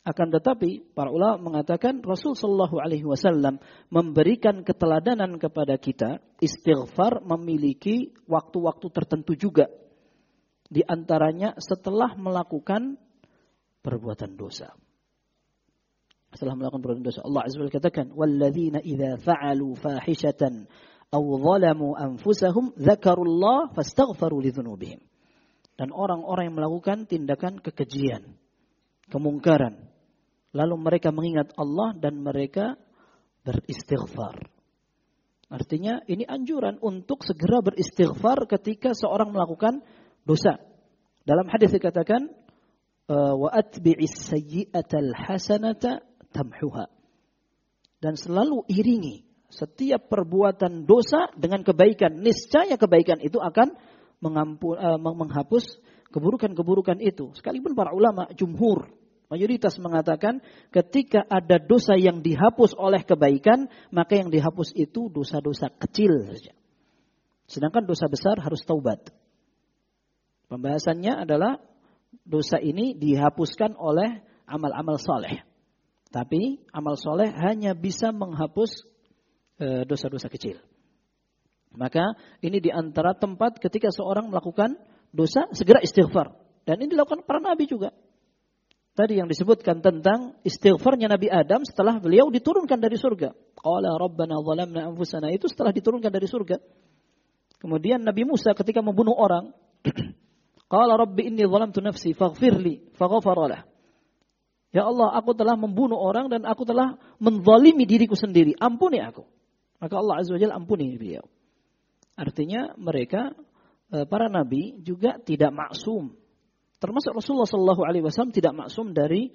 [0.04, 8.12] Akan tetapi para ulama mengatakan Rasul Shallallahu Alaihi Wasallam memberikan keteladanan kepada kita istighfar memiliki
[8.28, 9.71] waktu-waktu tertentu juga.
[10.67, 12.99] Di antaranya setelah melakukan
[13.80, 14.75] perbuatan dosa
[16.36, 17.24] setelah melakukan perbuatan dosa.
[17.24, 20.67] Allah Azza wa Jalla katakan, "Walladzina idza fa'alu fahishatan
[21.10, 25.00] aw zalamu anfusahum dzakarullah fastaghfaru lidzunubihim."
[25.76, 28.36] Dan orang-orang yang melakukan tindakan kekejian,
[29.12, 29.91] kemungkaran,
[30.56, 32.80] lalu mereka mengingat Allah dan mereka
[33.43, 34.52] beristighfar.
[35.52, 39.84] Artinya ini anjuran untuk segera beristighfar ketika seorang melakukan
[40.26, 40.58] dosa.
[41.21, 42.34] Dalam hadis dikatakan
[43.12, 46.02] wa atbi'is sayyi'atal hasanata
[46.36, 46.91] tamhuha.
[48.04, 52.19] Dan selalu iringi setiap perbuatan dosa dengan kebaikan.
[52.19, 53.71] Niscaya kebaikan itu akan
[54.19, 55.80] mengampun, uh, menghapus
[56.12, 57.32] keburukan-keburukan itu.
[57.39, 58.91] Sekalipun para ulama jumhur
[59.32, 66.30] mayoritas mengatakan ketika ada dosa yang dihapus oleh kebaikan, maka yang dihapus itu dosa-dosa kecil
[66.30, 66.54] saja.
[67.45, 69.13] Sedangkan dosa besar harus taubat.
[70.50, 71.58] Pembahasannya adalah
[72.26, 75.41] dosa ini dihapuskan oleh amal-amal soleh.
[76.10, 78.86] Tapi amal soleh hanya bisa menghapus
[79.60, 80.62] e, dosa-dosa kecil.
[81.76, 84.80] Maka ini di antara tempat ketika seorang melakukan
[85.12, 86.32] dosa segera istighfar.
[86.63, 87.91] Dan ini dilakukan para nabi juga.
[88.96, 93.36] Tadi yang disebutkan tentang istighfarnya Nabi Adam setelah beliau diturunkan dari surga.
[93.60, 96.56] Qala rabbana zalamna anfusana itu setelah diturunkan dari surga.
[97.60, 99.52] Kemudian Nabi Musa ketika membunuh orang,
[100.72, 103.68] qala rabbi inni zalamtu nafsi faghfirli faghfara
[104.76, 108.52] Ya Allah, aku telah membunuh orang dan aku telah menzalimi diriku sendiri.
[108.60, 109.24] Ampuni aku.
[109.80, 111.24] Maka Allah Azza wa Jalla ampuni beliau.
[112.20, 113.32] Artinya mereka
[113.96, 116.12] eh, para nabi juga tidak maksum.
[116.84, 119.32] Termasuk Rasulullah Shallallahu Alaihi Wasallam tidak maksum dari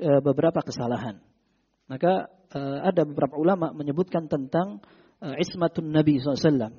[0.00, 1.20] eh, beberapa kesalahan.
[1.92, 4.80] Maka eh, ada beberapa ulama menyebutkan tentang
[5.22, 6.74] ismatun Nabi SAW.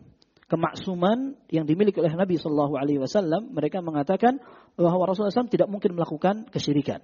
[0.51, 4.43] Kemaksuman yang dimiliki oleh Nabi Wasallam, mereka mengatakan
[4.75, 6.99] bahwa Rasulullah SAW tidak mungkin melakukan kesyirikan.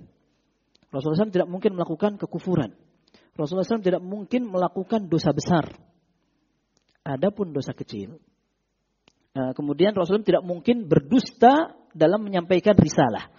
[0.90, 2.74] Rasulullah SAW tidak mungkin melakukan kekufuran.
[3.38, 5.70] Rasulullah SAW tidak mungkin melakukan dosa besar.
[7.06, 8.18] Adapun dosa kecil.
[9.38, 13.30] Eh, kemudian Rasulullah SAW tidak mungkin berdusta dalam menyampaikan risalah.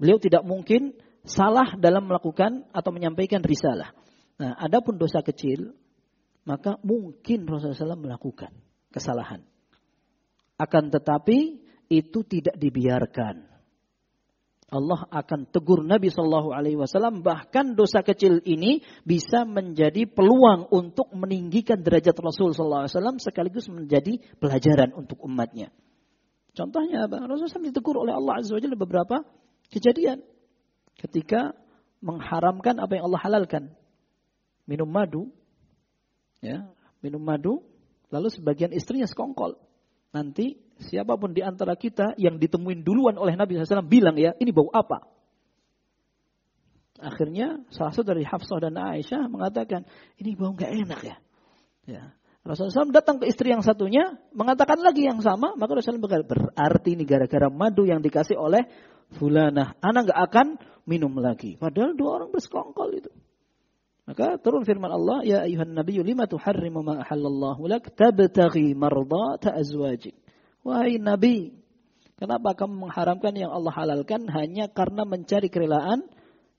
[0.00, 3.94] Beliau tidak mungkin salah dalam melakukan atau menyampaikan risalah.
[4.40, 5.76] Nah, adapun dosa kecil,
[6.42, 8.50] maka mungkin Rasulullah SAW melakukan
[8.90, 9.44] kesalahan.
[10.58, 13.51] Akan tetapi itu tidak dibiarkan.
[14.72, 21.12] Allah akan tegur Nabi Shallallahu Alaihi Wasallam bahkan dosa kecil ini bisa menjadi peluang untuk
[21.12, 25.68] meninggikan derajat Rasul Shallallahu Alaihi Wasallam sekaligus menjadi pelajaran untuk umatnya.
[26.56, 27.20] Contohnya apa?
[27.28, 29.24] Rasulullah SAW ditegur oleh Allah Azza Wajalla beberapa
[29.68, 30.24] kejadian
[31.00, 31.52] ketika
[32.00, 33.64] mengharamkan apa yang Allah halalkan
[34.68, 35.32] minum madu
[36.44, 36.68] ya
[37.02, 37.64] minum madu
[38.12, 39.58] lalu sebagian istrinya sekongkol
[40.14, 44.50] nanti siapa pun di antara kita yang ditemuin duluan oleh Nabi SAW bilang ya, ini
[44.54, 45.04] bau apa?
[47.02, 49.82] Akhirnya salah satu dari Hafsah dan Aisyah mengatakan,
[50.22, 51.16] ini bau nggak enak ya.
[51.84, 52.02] ya.
[52.42, 56.98] Rasulullah SAW datang ke istri yang satunya, mengatakan lagi yang sama, maka Rasulullah SAW berarti
[56.98, 58.66] ini gara-gara madu yang dikasih oleh
[59.14, 59.78] fulanah.
[59.78, 60.46] Anak nggak akan
[60.86, 61.54] minum lagi.
[61.54, 63.12] Padahal dua orang bersekongkol itu.
[64.02, 70.18] Maka turun firman Allah, Ya ayuhan nabiyyu lima tuharrimu ma ahallallahu lak tabtaghi mardata azwajik.
[70.62, 71.50] Wahai Nabi,
[72.14, 76.06] kenapa kamu mengharamkan yang Allah halalkan hanya karena mencari kerelaan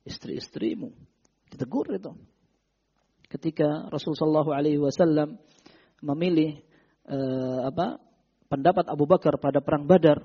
[0.03, 0.91] istri-istrimu?
[1.47, 2.11] Ditegur itu.
[3.31, 5.39] Ketika Rasulullah Wasallam
[6.03, 6.59] memilih
[7.07, 7.97] eh, apa
[8.51, 10.21] pendapat Abu Bakar pada perang Badar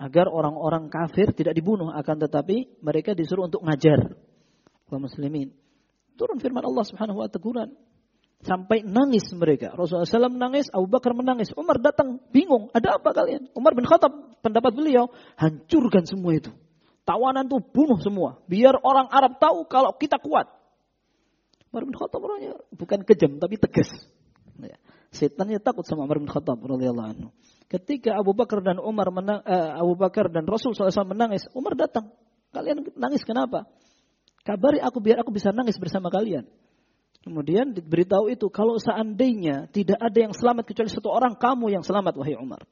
[0.00, 4.16] agar orang-orang kafir tidak dibunuh akan tetapi mereka disuruh untuk ngajar
[4.88, 5.52] kaum muslimin.
[6.20, 7.70] Turun firman Allah Subhanahu wa taala
[8.40, 9.72] sampai nangis mereka.
[9.76, 13.52] Rasulullah SAW menangis, Abu Bakar menangis, Umar datang bingung, ada apa kalian?
[13.52, 16.52] Umar bin Khattab pendapat beliau hancurkan semua itu.
[17.04, 20.48] Tawanan tuh bunuh semua, biar orang Arab tahu kalau kita kuat.
[21.70, 23.92] Umar bin Khattab orangnya bukan kejam tapi tegas.
[24.60, 24.76] Ya.
[25.10, 27.30] Setannya takut sama Umar bin Khattab anhu.
[27.70, 32.10] Ketika Abu Bakar dan Umar menang, uh, Abu Bakar dan Rasul SAW menangis, Umar datang.
[32.50, 33.70] Kalian nangis kenapa?
[34.42, 36.50] Kabari aku biar aku bisa nangis bersama kalian.
[37.20, 42.16] Kemudian diberitahu itu kalau seandainya tidak ada yang selamat kecuali satu orang, kamu yang selamat
[42.16, 42.64] wahai Umar.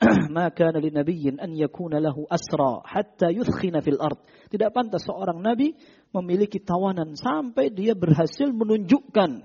[0.32, 4.16] Maka nabi nabiyyin an yakuna lahu asra hatta yuthkhina fil ard.
[4.48, 5.76] Tidak pantas seorang nabi
[6.16, 9.44] memiliki tawanan sampai dia berhasil menunjukkan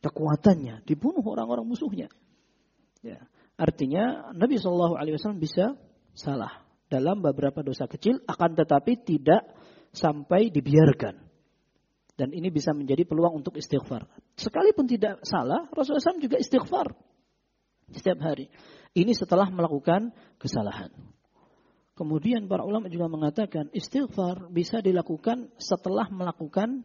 [0.00, 2.08] kekuatannya, dibunuh orang-orang musuhnya.
[3.04, 3.28] Ya.
[3.60, 5.74] Artinya Nabi Shallallahu Alaihi Wasallam bisa
[6.16, 9.44] salah dalam beberapa dosa kecil, akan tetapi tidak
[9.92, 11.27] sampai dibiarkan.
[12.18, 14.02] Dan ini bisa menjadi peluang untuk istighfar.
[14.34, 16.90] Sekalipun tidak salah, Rasulullah SAW juga istighfar
[17.94, 18.50] setiap hari.
[18.90, 20.10] Ini setelah melakukan
[20.42, 20.90] kesalahan.
[21.94, 26.82] Kemudian para ulama juga mengatakan istighfar bisa dilakukan setelah melakukan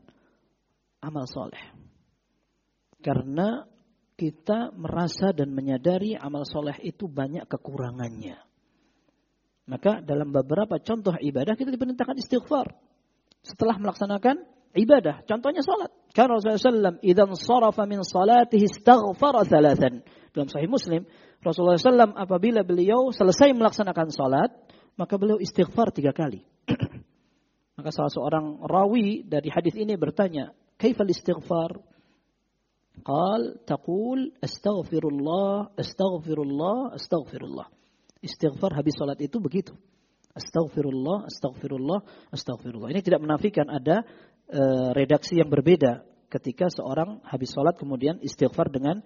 [1.02, 1.62] amal soleh.
[3.02, 3.66] Karena
[4.14, 8.38] kita merasa dan menyadari amal soleh itu banyak kekurangannya.
[9.66, 12.74] Maka dalam beberapa contoh ibadah kita diperintahkan istighfar.
[13.44, 14.44] Setelah melaksanakan
[14.76, 15.22] ibadah.
[15.30, 15.94] Contohnya salat.
[16.14, 21.06] Karena Rasulullah SAW, idan sarafa min salatihi istaghfara thalathan." Dalam Sahih Muslim,
[21.46, 24.52] Rasulullah SAW apabila beliau selesai melaksanakan salat,
[24.98, 26.46] maka beliau istighfar tiga kali.
[27.78, 31.78] maka salah seorang rawi dari hadis ini bertanya, "Kaifal istighfar?"
[33.02, 37.68] Qal taqul astaghfirullah astaghfirullah astaghfirullah.
[38.22, 39.76] Istighfar habis salat itu begitu.
[40.34, 42.00] Astaghfirullah, astaghfirullah,
[42.34, 42.90] astaghfirullah.
[42.90, 44.02] Ini tidak menafikan ada
[44.53, 49.01] uh, redaksi yang berbeda ketika seorang habis salat kemudian istighfar dengan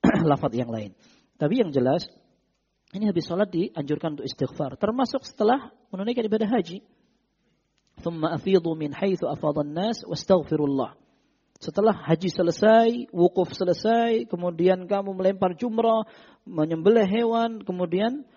[0.29, 0.91] lafaz yang lain
[1.39, 2.07] tapi yang jelas
[2.95, 6.83] ini habis salat dianjurkan untuk istighfar termasuk setelah menunaikan ibadah haji
[7.95, 10.91] ثم أفيضوا من حيث أفاض الناس واستغفروا الله
[11.55, 16.03] setelah haji selesai, wukuf selesai, kemudian kamu melempar jumrah,
[16.43, 18.27] menyembelih hewan, kemudian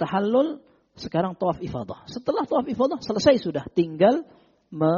[0.00, 0.64] tahallul,
[0.96, 2.08] sekarang tawaf ifadah.
[2.08, 4.24] Setelah tawaf ifadah selesai sudah, tinggal
[4.71, 4.93] me,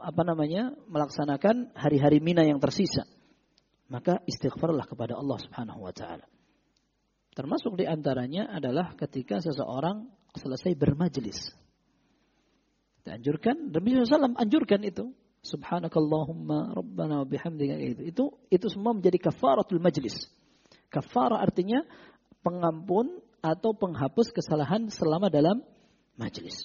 [0.00, 3.08] apa namanya melaksanakan hari-hari mina yang tersisa.
[3.88, 6.24] Maka istighfarlah kepada Allah Subhanahu wa taala.
[7.34, 10.06] Termasuk di antaranya adalah ketika seseorang
[10.38, 11.50] selesai bermajlis.
[13.04, 15.12] Dianjurkan, Nabi SAW anjurkan itu.
[15.44, 18.02] Subhanakallahumma rabbana bihamdika itu.
[18.08, 20.24] Itu itu semua menjadi kafaratul majlis.
[20.88, 21.84] Kafarah artinya
[22.40, 25.60] pengampun atau penghapus kesalahan selama dalam
[26.16, 26.64] majlis.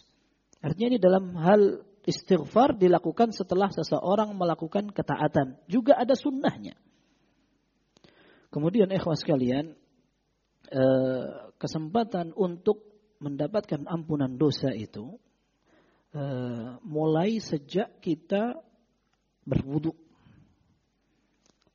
[0.64, 5.62] Artinya ini dalam hal istighfar dilakukan setelah seseorang melakukan ketaatan.
[5.70, 6.74] Juga ada sunnahnya.
[8.50, 9.78] Kemudian ikhwas sekalian,
[10.74, 11.28] eh,
[11.62, 12.82] kesempatan untuk
[13.22, 15.22] mendapatkan ampunan dosa itu
[16.10, 18.58] eh, mulai sejak kita
[19.46, 19.94] berwudhu.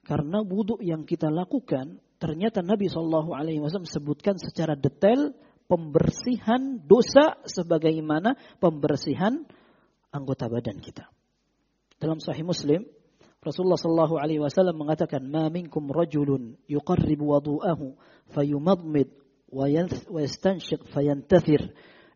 [0.02, 5.32] Karena wudhu yang kita lakukan ternyata Nabi Shallallahu Alaihi Wasallam sebutkan secara detail
[5.64, 9.48] pembersihan dosa sebagaimana pembersihan
[10.14, 11.10] anggota badan kita.
[11.98, 12.86] Dalam Sahih Muslim,
[13.42, 17.98] Rasulullah Shallallahu Alaihi Wasallam mengatakan, "Ma minkum rajulun yuqarribu wudu'ahu
[18.32, 19.10] fayumadmid
[19.50, 21.74] wa yastanshiq fayantathir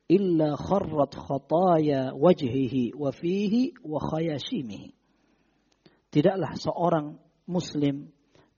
[0.08, 4.94] illa kharrat khataya wajhihi wa fihi wa khayashimihi."
[6.08, 8.08] Tidaklah seorang muslim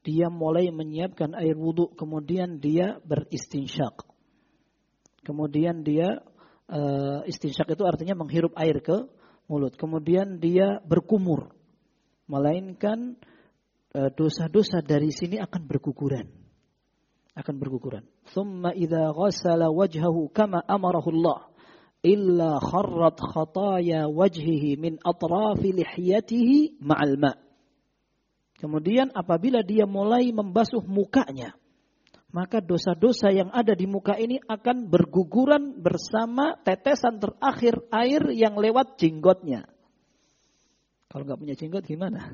[0.06, 4.06] dia mulai menyiapkan air wudhu, kemudian dia beristinsyak.
[5.26, 6.22] Kemudian dia
[6.70, 9.10] uh, istinsyak itu artinya menghirup air ke
[9.50, 9.74] mulut.
[9.74, 11.50] Kemudian dia berkumur.
[12.30, 13.18] Melainkan
[13.90, 16.30] eh, dosa-dosa dari sini akan berguguran.
[17.34, 18.06] Akan berguguran.
[18.30, 21.50] Thumma idza ghassala wajhahu kama amarahu Allah
[22.00, 27.36] illa kharrat khataya wajhihi min atrafi lihyatihi ma'al ma'.
[28.60, 31.56] Kemudian apabila dia mulai membasuh mukanya,
[32.30, 38.98] maka dosa-dosa yang ada di muka ini akan berguguran bersama tetesan terakhir air yang lewat
[38.98, 39.66] jenggotnya.
[41.10, 42.30] Kalau nggak punya jenggot gimana?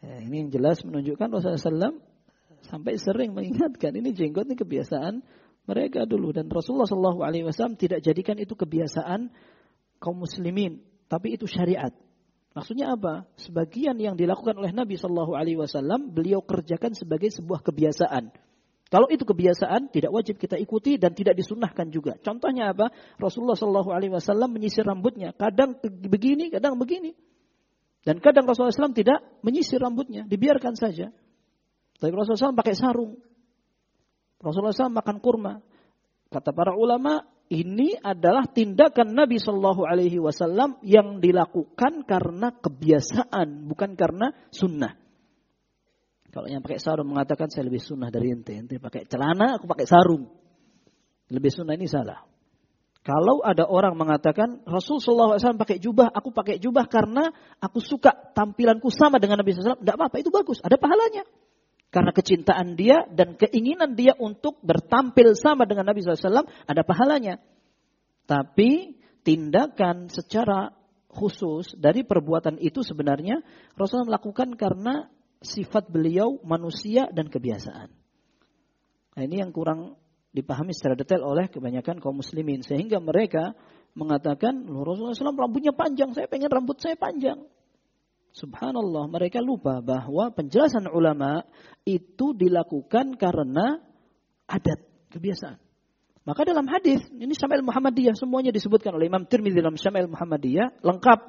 [0.00, 2.00] Ya, ini yang jelas menunjukkan Rasulullah SAW
[2.64, 5.24] sampai sering mengingatkan ini jenggot ini kebiasaan
[5.66, 9.28] mereka dulu dan Rasulullah SAW tidak jadikan itu kebiasaan
[9.98, 11.90] kaum muslimin, tapi itu syariat.
[12.56, 13.28] Maksudnya apa?
[13.36, 18.32] Sebagian yang dilakukan oleh Nabi Shallallahu Alaihi Wasallam beliau kerjakan sebagai sebuah kebiasaan.
[18.88, 22.16] Kalau itu kebiasaan, tidak wajib kita ikuti dan tidak disunahkan juga.
[22.24, 22.88] Contohnya apa?
[23.20, 25.36] Rasulullah Shallallahu Alaihi Wasallam menyisir rambutnya.
[25.36, 27.12] Kadang begini, kadang begini.
[28.06, 31.10] Dan kadang Rasulullah SAW tidak menyisir rambutnya, dibiarkan saja.
[31.98, 33.18] Tapi Rasulullah SAW pakai sarung.
[34.38, 35.58] Rasulullah SAW makan kurma.
[36.30, 43.94] Kata para ulama, ini adalah tindakan Nabi Shallallahu Alaihi Wasallam yang dilakukan karena kebiasaan, bukan
[43.94, 44.98] karena sunnah.
[46.34, 48.52] Kalau yang pakai sarung mengatakan saya lebih sunnah dari ente.
[48.52, 50.28] Ente pakai celana, aku pakai sarung.
[51.32, 52.26] Lebih sunnah ini salah.
[53.06, 57.30] Kalau ada orang mengatakan Rasul SAW pakai jubah, aku pakai jubah karena
[57.62, 59.78] aku suka tampilanku sama dengan Nabi SAW.
[59.78, 60.58] Tidak apa-apa, itu bagus.
[60.58, 61.22] Ada pahalanya.
[61.90, 67.40] Karena kecintaan dia dan keinginan dia untuk bertampil sama dengan Nabi SAW ada pahalanya.
[68.26, 70.74] Tapi tindakan secara
[71.08, 73.40] khusus dari perbuatan itu sebenarnya
[73.78, 75.08] Rasulullah melakukan karena
[75.40, 77.88] sifat beliau manusia dan kebiasaan.
[79.16, 79.96] Nah, ini yang kurang
[80.36, 83.56] dipahami secara detail oleh kebanyakan kaum muslimin sehingga mereka
[83.96, 87.48] mengatakan Rasulullah SAW rambutnya panjang, saya pengen rambut saya panjang.
[88.36, 91.40] Subhanallah, mereka lupa bahwa penjelasan ulama
[91.88, 93.80] itu dilakukan karena
[94.44, 95.56] adat, kebiasaan.
[96.28, 101.20] Maka dalam hadis ini Syamil Muhammadiyah semuanya disebutkan oleh Imam Tirmidzi dalam Syamil Muhammadiyah lengkap.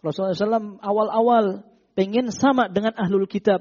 [0.00, 3.60] Rasulullah SAW awal-awal pengen sama dengan ahlul kitab.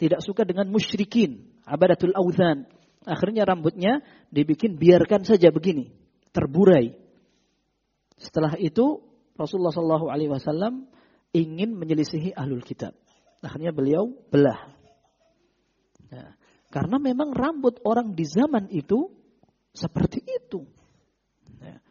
[0.00, 2.66] Tidak suka dengan musyrikin, abadatul auzan.
[3.06, 4.02] Akhirnya rambutnya
[4.34, 5.94] dibikin biarkan saja begini,
[6.34, 6.98] terburai.
[8.18, 9.06] Setelah itu
[9.38, 10.90] Rasulullah Shallallahu Alaihi Wasallam
[11.34, 12.94] ingin menyelisihi ahlul kitab.
[13.42, 14.72] Akhirnya beliau belah.
[16.08, 16.38] Ya.
[16.70, 19.12] Karena memang rambut orang di zaman itu
[19.74, 20.64] seperti itu.
[21.60, 21.82] Ya.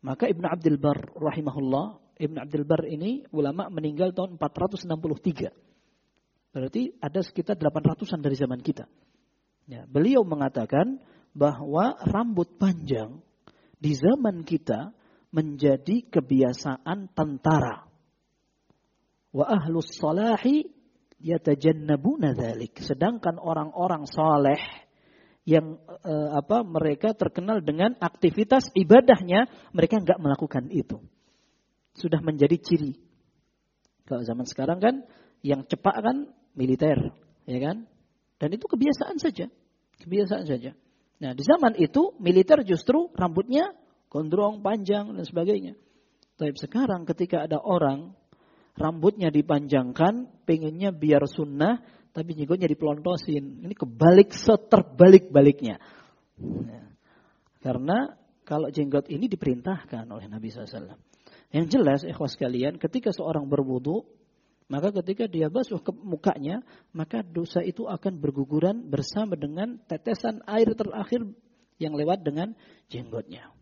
[0.00, 5.50] Maka Ibnu Abdul Bar rahimahullah Ibn Abdul Bar ini ulama meninggal tahun 463.
[6.54, 8.86] Berarti ada sekitar 800-an dari zaman kita.
[9.66, 11.02] Ya, beliau mengatakan
[11.34, 13.18] bahwa rambut panjang
[13.80, 14.92] di zaman kita
[15.32, 17.88] menjadi kebiasaan tentara.
[19.32, 20.68] Wa ahlus salahi
[21.18, 22.78] yatajannabuna dzalik.
[22.84, 24.60] Sedangkan orang-orang saleh
[25.42, 31.02] yang eh, apa mereka terkenal dengan aktivitas ibadahnya, mereka enggak melakukan itu
[31.96, 32.96] sudah menjadi ciri.
[34.08, 34.94] Kalau zaman sekarang kan
[35.44, 36.16] yang cepat kan
[36.56, 37.12] militer,
[37.44, 37.88] ya kan?
[38.40, 39.46] Dan itu kebiasaan saja.
[40.02, 40.74] Kebiasaan saja.
[41.22, 43.70] Nah, di zaman itu militer justru rambutnya
[44.10, 45.78] gondrong, panjang dan sebagainya.
[46.34, 48.18] Tapi sekarang ketika ada orang
[48.76, 51.80] rambutnya dipanjangkan, pengennya biar sunnah,
[52.12, 53.64] tapi jenggotnya dipelontosin.
[53.64, 55.80] Ini kebalik seterbalik-baliknya.
[56.40, 56.92] Nah,
[57.60, 60.98] karena kalau jenggot ini diperintahkan oleh Nabi SAW.
[61.52, 64.08] Yang jelas, ikhwas kalian, ketika seorang berwudu,
[64.72, 66.64] maka ketika dia basuh ke mukanya,
[66.96, 71.28] maka dosa itu akan berguguran bersama dengan tetesan air terakhir
[71.76, 72.56] yang lewat dengan
[72.88, 73.52] jenggotnya.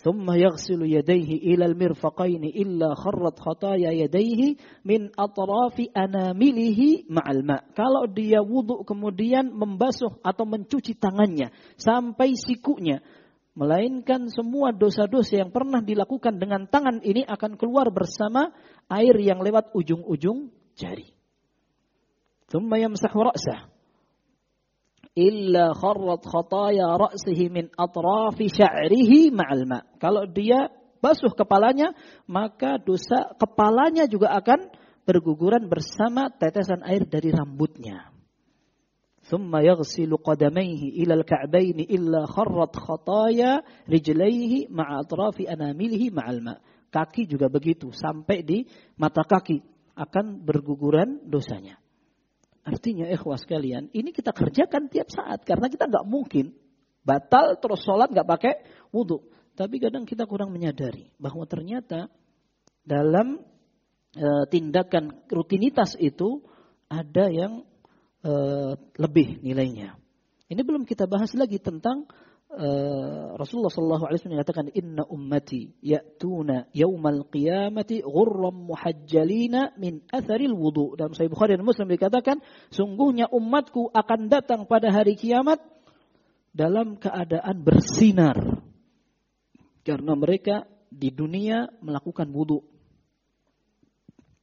[0.00, 4.54] ثم يغسل يديه إلى المرفقين إلا خرت خطايا يديه
[4.86, 6.80] من أطراف أنامله
[7.10, 7.62] مع الماء.
[7.74, 13.02] Kalau dia wudhu kemudian membasuh atau mencuci tangannya sampai sikunya,
[13.56, 18.52] Melainkan semua dosa-dosa yang pernah dilakukan dengan tangan ini akan keluar bersama
[18.92, 21.08] air yang lewat ujung-ujung jari.
[22.52, 23.72] Thumma yamsahu ra'sah.
[25.16, 29.80] Illa kharrat khataya ra'sihi min atrafi sya'rihi ma'al ma.
[29.96, 30.68] Kalau dia
[31.00, 31.96] basuh kepalanya,
[32.28, 34.68] maka dosa kepalanya juga akan
[35.08, 38.12] berguguran bersama tetesan air dari rambutnya.
[39.26, 43.52] ثم يغسل قدميه إلى الكعبين إلا خرت خطايا
[43.90, 46.62] رجليه مع أطراف أنامله مع الماء
[46.96, 48.64] kaki juga begitu sampai di
[48.96, 49.60] mata kaki
[49.96, 51.76] akan berguguran dosanya.
[52.61, 56.53] Artinya ikhwas kalian, ini kita kerjakan tiap saat karena kita nggak mungkin
[57.01, 58.53] batal terus sholat nggak pakai
[58.93, 59.25] wudhu.
[59.57, 62.07] Tapi kadang kita kurang menyadari bahwa ternyata
[62.85, 63.41] dalam
[64.13, 66.45] e, tindakan rutinitas itu
[66.91, 67.63] ada yang
[68.25, 69.97] uh, lebih nilainya.
[70.51, 72.03] Ini belum kita bahas lagi tentang
[72.55, 80.55] uh, Rasulullah sallallahu alaihi wasallam mengatakan inna ummati ya'tuna yaumal qiyamati ghurram muhajjalina min atharil
[80.55, 80.99] wudu.
[80.99, 85.63] Dalam Sahih Bukhari dan Muslim dikatakan sungguhnya umatku akan datang pada hari kiamat
[86.51, 88.37] dalam keadaan bersinar.
[89.81, 92.61] Karena mereka di dunia melakukan wudu.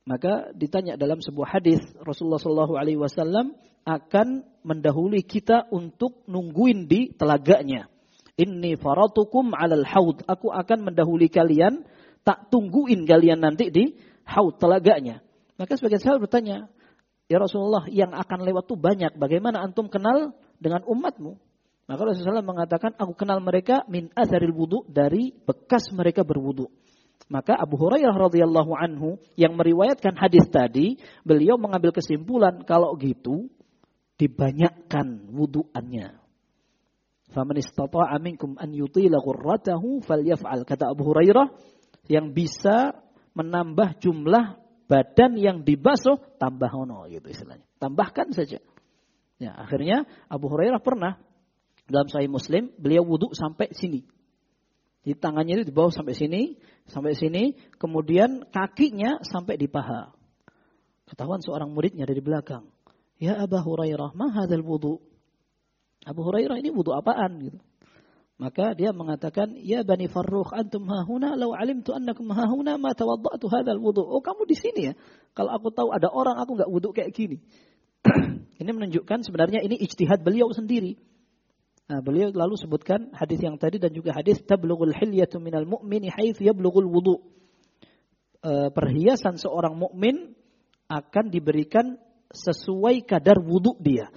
[0.08, 3.52] Maka ditanya dalam sebuah hadis Rasulullah Shallallahu Alaihi Wasallam
[3.84, 7.92] akan mendahului kita untuk nungguin di telaganya.
[8.38, 10.22] Ini faratukum alal haud.
[10.30, 11.82] Aku akan mendahului kalian,
[12.22, 15.18] tak tungguin kalian nanti di haud telaganya.
[15.58, 16.70] Maka sebagian sahabat bertanya,
[17.28, 19.18] Ya Rasulullah, yang akan lewat tuh banyak.
[19.18, 21.36] Bagaimana antum kenal dengan umatmu?
[21.88, 26.68] Maka Rasulullah mengatakan, aku kenal mereka min azharil wudu dari bekas mereka berwudu.
[27.28, 33.52] Maka Abu Hurairah radhiyallahu anhu yang meriwayatkan hadis tadi, beliau mengambil kesimpulan kalau gitu
[34.16, 36.17] dibanyakkan wuduannya.
[37.38, 40.66] Faman istata'a minkum an yutila ghurratahu falyaf'al.
[40.66, 41.46] Kata Abu Hurairah
[42.10, 42.98] yang bisa
[43.38, 44.58] menambah jumlah
[44.90, 47.62] badan yang dibasuh tambah ono gitu istilahnya.
[47.78, 48.58] Tambahkan saja.
[49.38, 51.22] Ya, akhirnya Abu Hurairah pernah
[51.86, 54.02] dalam Sahih Muslim beliau wudhu sampai sini.
[55.06, 56.58] Di tangannya itu di bawah sampai sini,
[56.90, 60.10] sampai sini, kemudian kakinya sampai di paha.
[61.06, 62.66] Ketahuan seorang muridnya dari belakang.
[63.22, 64.98] Ya Abu Hurairah, ma hadzal wudu?
[66.08, 67.60] Abu Hurairah ini wudu apaan gitu.
[68.38, 73.82] Maka dia mengatakan, "Ya Bani Farrukh, antum hahuna law alimtu annakum hahuna ma tawadda'tu hadzal
[73.82, 74.94] wudu." Oh, kamu di sini ya.
[75.34, 77.42] Kalau aku tahu ada orang aku nggak wudu kayak gini.
[78.62, 80.96] ini menunjukkan sebenarnya ini ijtihad beliau sendiri.
[81.88, 86.44] Nah, beliau lalu sebutkan hadis yang tadi dan juga hadis tablughul hilyatu minal mu'mini haitsu
[86.44, 87.16] yablughul wudu.
[88.44, 90.36] E, perhiasan seorang mukmin
[90.86, 91.96] akan diberikan
[92.28, 94.12] sesuai kadar wudu dia.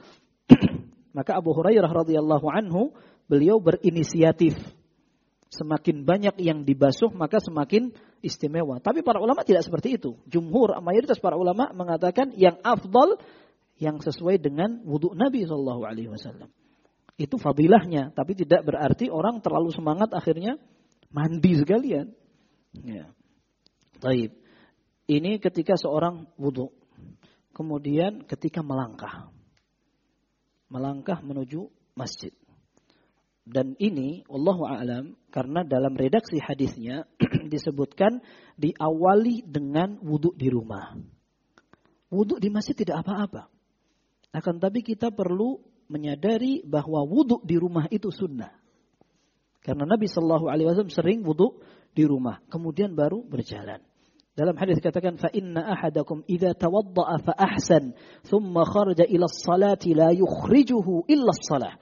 [1.11, 2.95] Maka Abu Hurairah radhiyallahu anhu
[3.27, 4.55] beliau berinisiatif.
[5.51, 7.91] Semakin banyak yang dibasuh maka semakin
[8.23, 8.79] istimewa.
[8.79, 10.15] Tapi para ulama tidak seperti itu.
[10.31, 13.19] Jumhur mayoritas para ulama mengatakan yang afdal
[13.75, 16.47] yang sesuai dengan wudhu Nabi Shallallahu Alaihi Wasallam.
[17.19, 20.55] Itu fadilahnya, tapi tidak berarti orang terlalu semangat akhirnya
[21.11, 22.15] mandi sekalian.
[22.71, 23.11] Ya.
[23.99, 24.31] Taib.
[25.11, 26.71] Ini ketika seorang wudhu.
[27.51, 29.27] Kemudian ketika melangkah.
[30.71, 31.67] Melangkah menuju
[31.99, 32.31] masjid.
[33.43, 37.03] Dan ini Allah alam karena dalam redaksi hadisnya
[37.53, 38.23] disebutkan
[38.55, 40.95] diawali dengan wudhu di rumah.
[42.07, 43.51] Wudhu di masjid tidak apa-apa.
[44.31, 45.59] Akan tapi kita perlu
[45.91, 48.55] menyadari bahwa wudhu di rumah itu sunnah.
[49.59, 51.59] Karena Nabi Shallallahu Alaihi Wasallam sering wudhu
[51.91, 53.83] di rumah, kemudian baru berjalan.
[54.31, 57.91] Dalam hadis dikatakan fa inna ahadakum idza tawadda'a fa ahsan
[58.23, 61.75] thumma kharaja ila salati la yukhrijuhu illa salah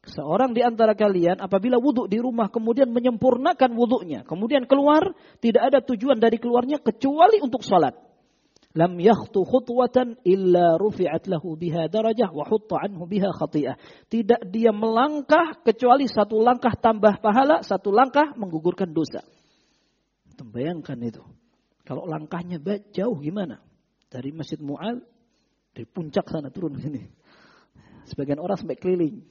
[0.00, 4.24] Seorang di antara kalian apabila wudhu di rumah kemudian menyempurnakan wudhunya.
[4.24, 5.12] Kemudian keluar,
[5.44, 7.92] tidak ada tujuan dari keluarnya kecuali untuk salat.
[8.72, 13.76] Lam yakhtu khutwatan illa rufi'at lahu biha darajah wa hutta anhu biha khati'ah.
[14.08, 19.20] Tidak dia melangkah kecuali satu langkah tambah pahala, satu langkah menggugurkan dosa.
[20.40, 21.20] Bayangkan itu.
[21.90, 22.62] Kalau langkahnya
[22.94, 23.58] jauh gimana?
[24.06, 25.02] Dari Masjid Mu'al,
[25.74, 27.02] dari puncak sana turun sini.
[28.06, 29.26] Sebagian orang sampai keliling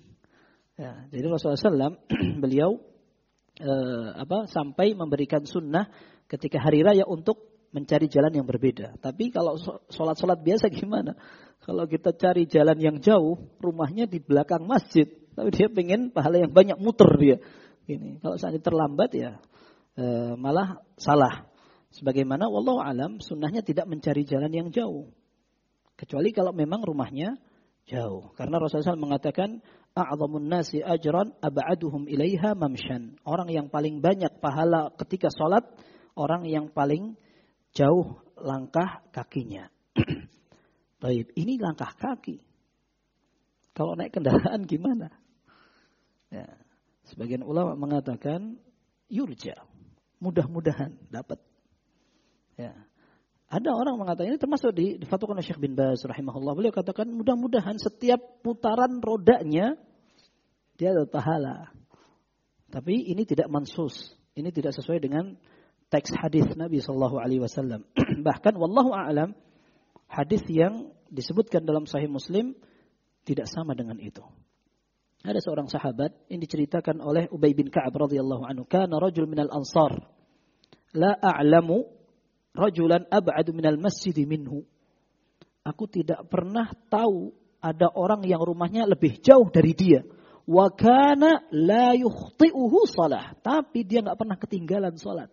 [0.79, 1.95] Ya, jadi Rasulullah SAW
[2.43, 2.79] beliau
[3.59, 5.91] eh, apa sampai memberikan sunnah
[6.31, 8.95] ketika hari raya untuk mencari jalan yang berbeda.
[9.03, 9.59] Tapi kalau
[9.91, 11.19] sholat-sholat biasa gimana?
[11.67, 15.05] Kalau kita cari jalan yang jauh, rumahnya di belakang masjid,
[15.35, 17.37] tapi dia pengen pahala yang banyak muter dia.
[17.83, 19.35] Ini kalau saat terlambat ya
[19.99, 21.48] eh, malah salah.
[21.89, 25.09] Sebagaimana wallahu alam sunnahnya tidak mencari jalan yang jauh.
[25.97, 27.35] Kecuali kalau memang rumahnya
[27.89, 28.29] jauh.
[28.37, 29.59] Karena Rasulullah SAW mengatakan
[29.97, 33.17] a'zamun nasi ajran ab'aduhum ilaiha mamshan.
[33.25, 35.65] Orang yang paling banyak pahala ketika sholat,
[36.13, 37.17] orang yang paling
[37.73, 39.73] jauh langkah kakinya.
[41.03, 42.43] Baik, ini langkah kaki.
[43.73, 45.07] Kalau naik kendaraan gimana?
[46.27, 46.45] Ya.
[47.09, 48.59] Sebagian ulama mengatakan
[49.09, 49.57] yurja.
[50.19, 51.39] Mudah-mudahan dapat.
[52.59, 52.75] Ya.
[53.49, 56.53] Ada orang mengatakan ini termasuk di, difatwakan Syekh bin Baz rahimahullah.
[56.53, 59.79] Beliau katakan mudah-mudahan setiap putaran rodanya
[60.77, 61.71] dia ada pahala.
[62.69, 64.13] Tapi ini tidak mansus.
[64.37, 65.33] Ini tidak sesuai dengan
[65.89, 67.87] teks hadis Nabi Shallallahu Alaihi Wasallam.
[68.27, 69.33] Bahkan wallahu a'lam
[70.05, 72.53] hadis yang disebutkan dalam Sahih Muslim
[73.25, 74.21] tidak sama dengan itu.
[75.25, 79.99] Ada seorang sahabat yang diceritakan oleh Ubay bin Ka'ab radhiyallahu anhu, kana rajul minal ansar
[80.95, 81.98] la a'lamu
[82.59, 84.67] rajulan ab'adu minal masjid minhu.
[85.63, 90.01] Aku tidak pernah tahu ada orang yang rumahnya lebih jauh dari dia.
[90.49, 93.37] Wa kana la yukhti'uhu salah.
[93.39, 95.29] Tapi dia nggak pernah ketinggalan salat.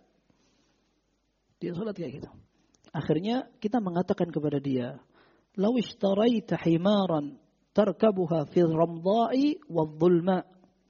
[1.57, 2.29] Dia salat kayak gitu.
[2.93, 5.01] Akhirnya kita mengatakan kepada dia,
[5.57, 7.41] "Law ishtaraita himaran
[7.73, 10.45] tarkabuha fi ramdha'i wadh-dhulma."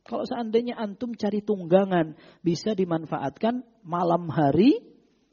[0.08, 4.80] Kalau seandainya antum cari tunggangan bisa dimanfaatkan malam hari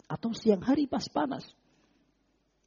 [0.09, 1.45] atau siang hari pas panas.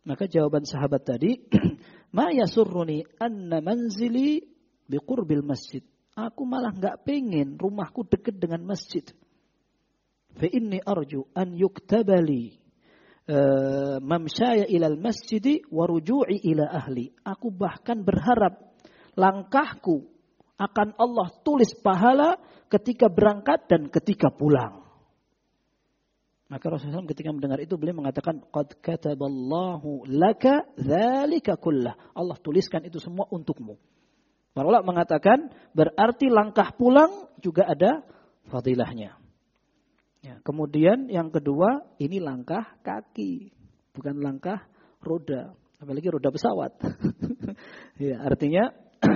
[0.07, 1.35] Maka jawaban sahabat tadi,
[2.15, 4.39] "Ma yasurruni anna manzili
[4.87, 5.83] biqurbil masjid."
[6.17, 9.05] Aku malah nggak pengen rumahku dekat dengan masjid.
[10.33, 12.57] Fa inni arju an yuktabali
[13.27, 17.13] eh, mamsyaya ilal masjidi waruju'i ila ahli.
[17.21, 18.73] Aku bahkan berharap
[19.13, 20.09] langkahku
[20.57, 24.86] akan Allah tulis pahala ketika berangkat dan ketika pulang.
[26.47, 31.99] Maka Rasulullah SAW ketika mendengar itu beliau mengatakan qad kataballahu laka dzalika kullah.
[32.15, 33.75] Allah tuliskan itu semua untukmu.
[34.55, 37.99] Para ulama mengatakan berarti langkah pulang juga ada
[38.47, 39.19] fadilahnya.
[40.23, 43.51] Ya, kemudian yang kedua ini langkah kaki,
[43.91, 44.63] bukan langkah
[45.03, 45.51] roda,
[45.83, 46.79] apalagi roda pesawat.
[48.01, 48.71] ya, artinya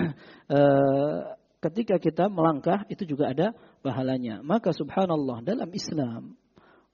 [0.55, 1.19] eh,
[1.63, 4.43] ketika kita melangkah itu juga ada pahalanya.
[4.43, 6.40] Maka subhanallah dalam Islam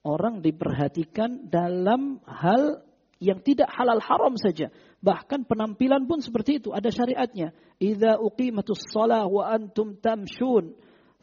[0.06, 2.84] orang diperhatikan dalam hal
[3.18, 4.70] yang tidak halal haram saja.
[5.02, 7.54] Bahkan penampilan pun seperti itu, ada syariatnya.
[7.78, 10.74] Idza uqimatus shalah wa antum tamshun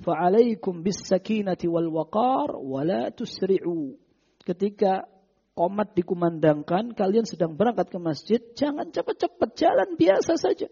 [0.03, 3.95] fa'alaikum bis sakinati wal waqar wa la tusri'u.
[4.43, 5.07] Ketika
[5.55, 10.67] komat dikumandangkan, kalian sedang berangkat ke masjid, jangan cepat-cepat, jalan biasa saja.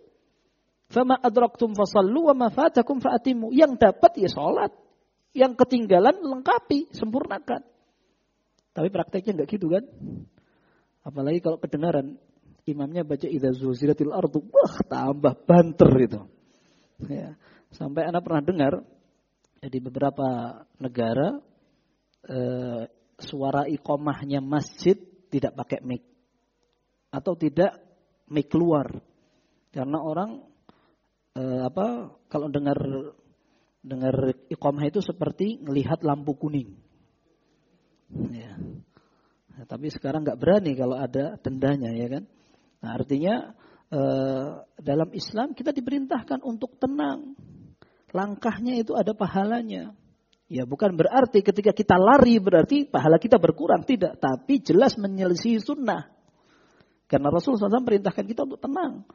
[0.91, 3.49] Fama adraktum fasallu wa ma fatakum fa'atimu.
[3.55, 4.71] Yang dapat ya sholat.
[5.33, 7.72] Yang ketinggalan lengkapi, sempurnakan.
[8.73, 9.85] Tapi prakteknya enggak gitu kan?
[11.05, 12.17] Apalagi kalau kedengaran
[12.65, 16.21] imamnya baca idza zulzilatil ardu, wah tambah banter itu.
[17.05, 17.37] Ya.
[17.73, 18.73] Sampai anak pernah dengar
[19.61, 21.37] ya, di beberapa negara
[22.25, 22.83] eh,
[23.21, 24.97] suara ikomahnya masjid
[25.29, 26.03] tidak pakai mic
[27.13, 27.77] atau tidak
[28.29, 28.89] mic keluar
[29.73, 30.41] karena orang
[31.37, 32.77] eh, apa kalau dengar
[33.83, 36.82] dengar ikomah itu seperti melihat lampu kuning
[38.13, 38.53] Ya.
[39.53, 42.23] Nah, tapi sekarang nggak berani kalau ada dendanya ya kan.
[42.83, 43.35] Nah, artinya
[43.89, 44.49] eh,
[44.81, 47.37] dalam Islam kita diperintahkan untuk tenang.
[48.13, 49.97] Langkahnya itu ada pahalanya.
[50.53, 56.13] Ya bukan berarti ketika kita lari berarti pahala kita berkurang tidak, tapi jelas menyelesaikan sunnah.
[57.09, 59.05] Karena Rasulullah SAW perintahkan kita untuk tenang,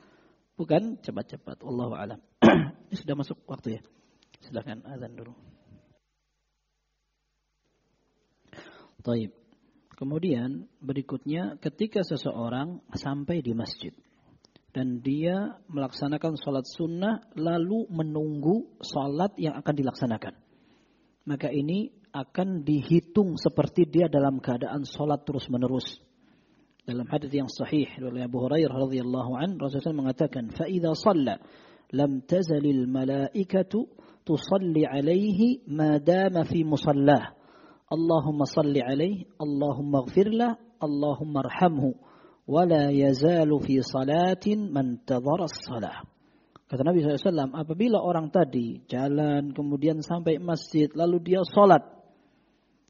[0.59, 1.63] bukan cepat-cepat.
[1.63, 2.21] Allah alam.
[2.91, 3.81] Ini sudah masuk waktu ya.
[4.43, 5.35] Silahkan azan dulu.
[9.03, 9.31] Taib.
[9.99, 13.91] Kemudian berikutnya ketika seseorang sampai di masjid
[14.71, 20.35] dan dia melaksanakan sholat sunnah lalu menunggu sholat yang akan dilaksanakan.
[21.27, 25.99] Maka ini akan dihitung seperti dia dalam keadaan sholat terus menerus.
[26.87, 31.37] Dalam hadis yang sahih oleh Abu Hurairah radhiyallahu an Rasulullah mengatakan, "Fa'idha shalla
[31.93, 33.85] lam tazalil malaikatu
[34.25, 37.38] tusalli alaihi ma dama fi musallah."
[37.89, 41.97] Allahumma salli alaih, Allahumma gfirlah, Allahumma arhamhu.
[42.45, 46.05] Wala yazalu fi salatin man salah.
[46.69, 51.81] Kata Nabi SAW, apabila orang tadi jalan, kemudian sampai masjid, lalu dia sholat.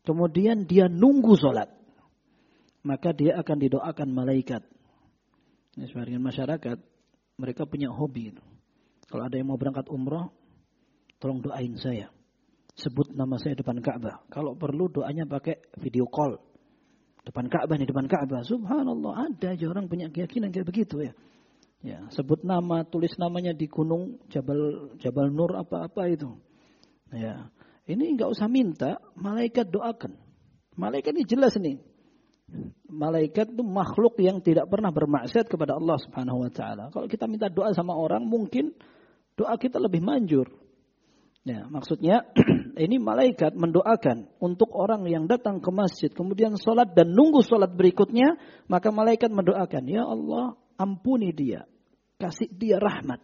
[0.02, 1.70] Kemudian dia nunggu sholat.
[2.82, 4.66] Maka dia akan didoakan malaikat.
[5.78, 6.78] Ini sebagian masyarakat,
[7.38, 8.34] mereka punya hobi.
[9.06, 10.34] Kalau ada yang mau berangkat umroh,
[11.22, 12.17] tolong doain saya
[12.78, 14.22] sebut nama saya depan Ka'bah.
[14.30, 16.38] Kalau perlu doanya pakai video call.
[17.26, 18.46] Depan Ka'bah nih, depan Ka'bah.
[18.46, 21.12] Subhanallah, ada aja orang punya keyakinan kayak begitu ya.
[21.78, 26.34] Ya, sebut nama, tulis namanya di gunung Jabal Jabal Nur apa-apa itu.
[27.14, 27.50] Ya.
[27.88, 30.18] Ini nggak usah minta, malaikat doakan.
[30.74, 31.78] Malaikat ini jelas nih.
[32.88, 36.84] Malaikat itu makhluk yang tidak pernah bermaksiat kepada Allah Subhanahu wa taala.
[36.92, 38.74] Kalau kita minta doa sama orang, mungkin
[39.36, 40.48] doa kita lebih manjur.
[41.48, 42.28] Ya, maksudnya
[42.78, 48.38] ini malaikat mendoakan untuk orang yang datang ke masjid kemudian sholat dan nunggu sholat berikutnya
[48.70, 51.66] maka malaikat mendoakan ya Allah ampuni dia
[52.18, 53.22] kasih dia rahmat.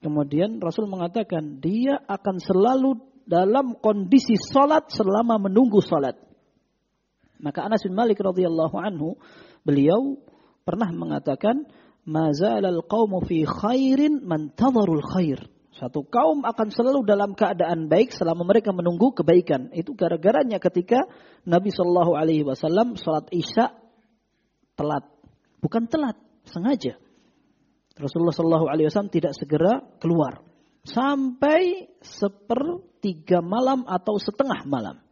[0.00, 6.16] Kemudian Rasul mengatakan dia akan selalu dalam kondisi sholat selama menunggu sholat.
[7.40, 9.16] Maka Anas bin Malik radhiyallahu anhu
[9.64, 10.20] beliau
[10.64, 11.64] pernah mengatakan
[12.04, 15.40] mazalal qaumu fi khairin man khair
[15.74, 19.74] satu kaum akan selalu dalam keadaan baik selama mereka menunggu kebaikan.
[19.74, 21.02] Itu gara-garanya ketika
[21.42, 23.74] Nabi Shallallahu Alaihi Wasallam sholat isya
[24.78, 25.02] telat,
[25.58, 26.14] bukan telat,
[26.46, 26.94] sengaja.
[27.98, 30.46] Rasulullah Shallallahu Alaihi Wasallam tidak segera keluar
[30.86, 35.02] sampai sepertiga malam atau setengah malam.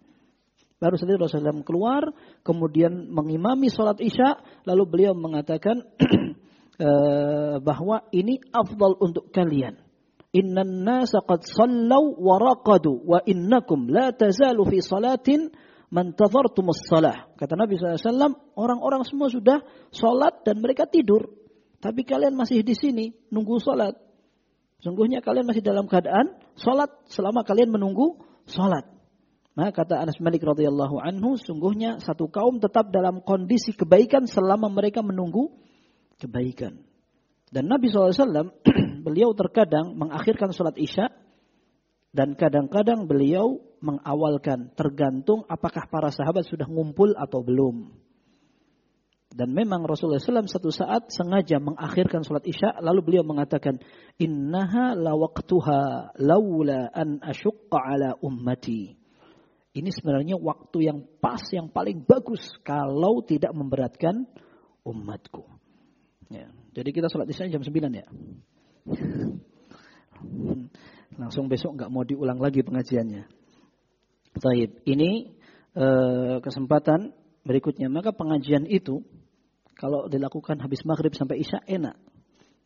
[0.79, 2.03] Baru saja Rasulullah SAW keluar,
[2.43, 4.35] kemudian mengimami sholat isya,
[4.67, 5.79] lalu beliau mengatakan
[6.87, 9.79] eh, bahwa ini afdal untuk kalian
[10.33, 15.53] Innan nasa qad sallau wa raqadu wa innakum la tazalu fi salatin
[15.93, 17.29] man tadhartumus salah.
[17.37, 19.61] Kata Nabi SAW, orang-orang semua sudah
[19.93, 21.29] sholat dan mereka tidur.
[21.85, 23.93] Tapi kalian masih di sini, nunggu sholat.
[24.81, 28.89] Sungguhnya kalian masih dalam keadaan sholat selama kalian menunggu sholat.
[29.53, 35.05] Maka kata Anas Malik radhiyallahu anhu, sungguhnya satu kaum tetap dalam kondisi kebaikan selama mereka
[35.05, 35.53] menunggu
[36.17, 36.81] kebaikan.
[37.53, 38.17] Dan Nabi SAW,
[39.03, 41.11] beliau terkadang mengakhirkan sholat isya
[42.15, 47.91] dan kadang-kadang beliau mengawalkan tergantung apakah para sahabat sudah ngumpul atau belum.
[49.33, 53.81] Dan memang Rasulullah SAW satu saat sengaja mengakhirkan sholat isya lalu beliau mengatakan
[54.21, 58.93] innaha lawaktuha laula an asyukka ala ummati.
[59.73, 64.29] Ini sebenarnya waktu yang pas yang paling bagus kalau tidak memberatkan
[64.85, 65.49] umatku.
[66.29, 66.53] Ya.
[66.77, 68.05] Jadi kita sholat isya jam 9 ya.
[71.21, 73.25] Langsung besok nggak mau diulang lagi pengajiannya.
[74.39, 74.71] Taib.
[74.89, 75.11] Ini
[75.77, 77.13] eh, kesempatan
[77.45, 77.93] berikutnya.
[77.93, 79.05] Maka pengajian itu
[79.77, 81.97] kalau dilakukan habis maghrib sampai isya enak.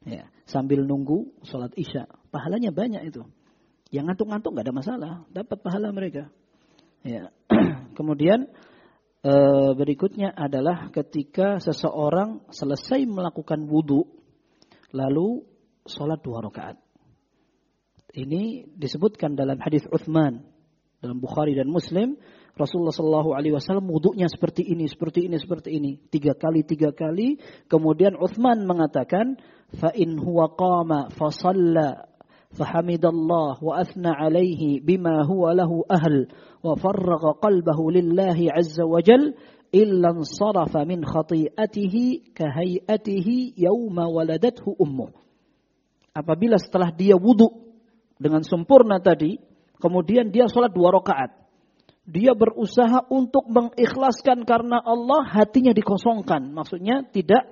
[0.06, 2.06] Ya, sambil nunggu sholat isya.
[2.30, 3.26] Pahalanya banyak itu.
[3.90, 5.12] Yang ngantuk-ngantuk nggak ada masalah.
[5.34, 6.30] Dapat pahala mereka.
[7.02, 7.34] Ya.
[7.98, 8.46] Kemudian
[9.26, 9.34] e,
[9.74, 14.06] berikutnya adalah ketika seseorang selesai melakukan wudhu.
[14.94, 15.42] Lalu
[15.88, 16.76] sholat dua rakaat.
[18.16, 20.40] Ini disebutkan dalam hadis Uthman
[21.04, 22.16] dalam Bukhari dan Muslim
[22.56, 27.36] Rasulullah Shallallahu Alaihi Wasallam wudhunya seperti ini, seperti ini, seperti ini, tiga kali, tiga kali.
[27.68, 29.36] Kemudian Uthman mengatakan,
[29.76, 31.28] fa in huwa qama fa
[32.56, 36.24] fahamidallah wa athna alaihi bima huwa lahu ahl
[36.64, 39.36] wa farraga qalbahu lillahi azza wa jal
[39.74, 45.25] illa sarafa min khati'atihi kahayatihi yawma waladathu ummuh.
[46.16, 47.76] Apabila setelah dia wudhu
[48.16, 49.36] dengan sempurna tadi,
[49.76, 51.46] kemudian dia sholat dua rakaat
[52.06, 56.54] dia berusaha untuk mengikhlaskan karena Allah hatinya dikosongkan.
[56.54, 57.50] Maksudnya tidak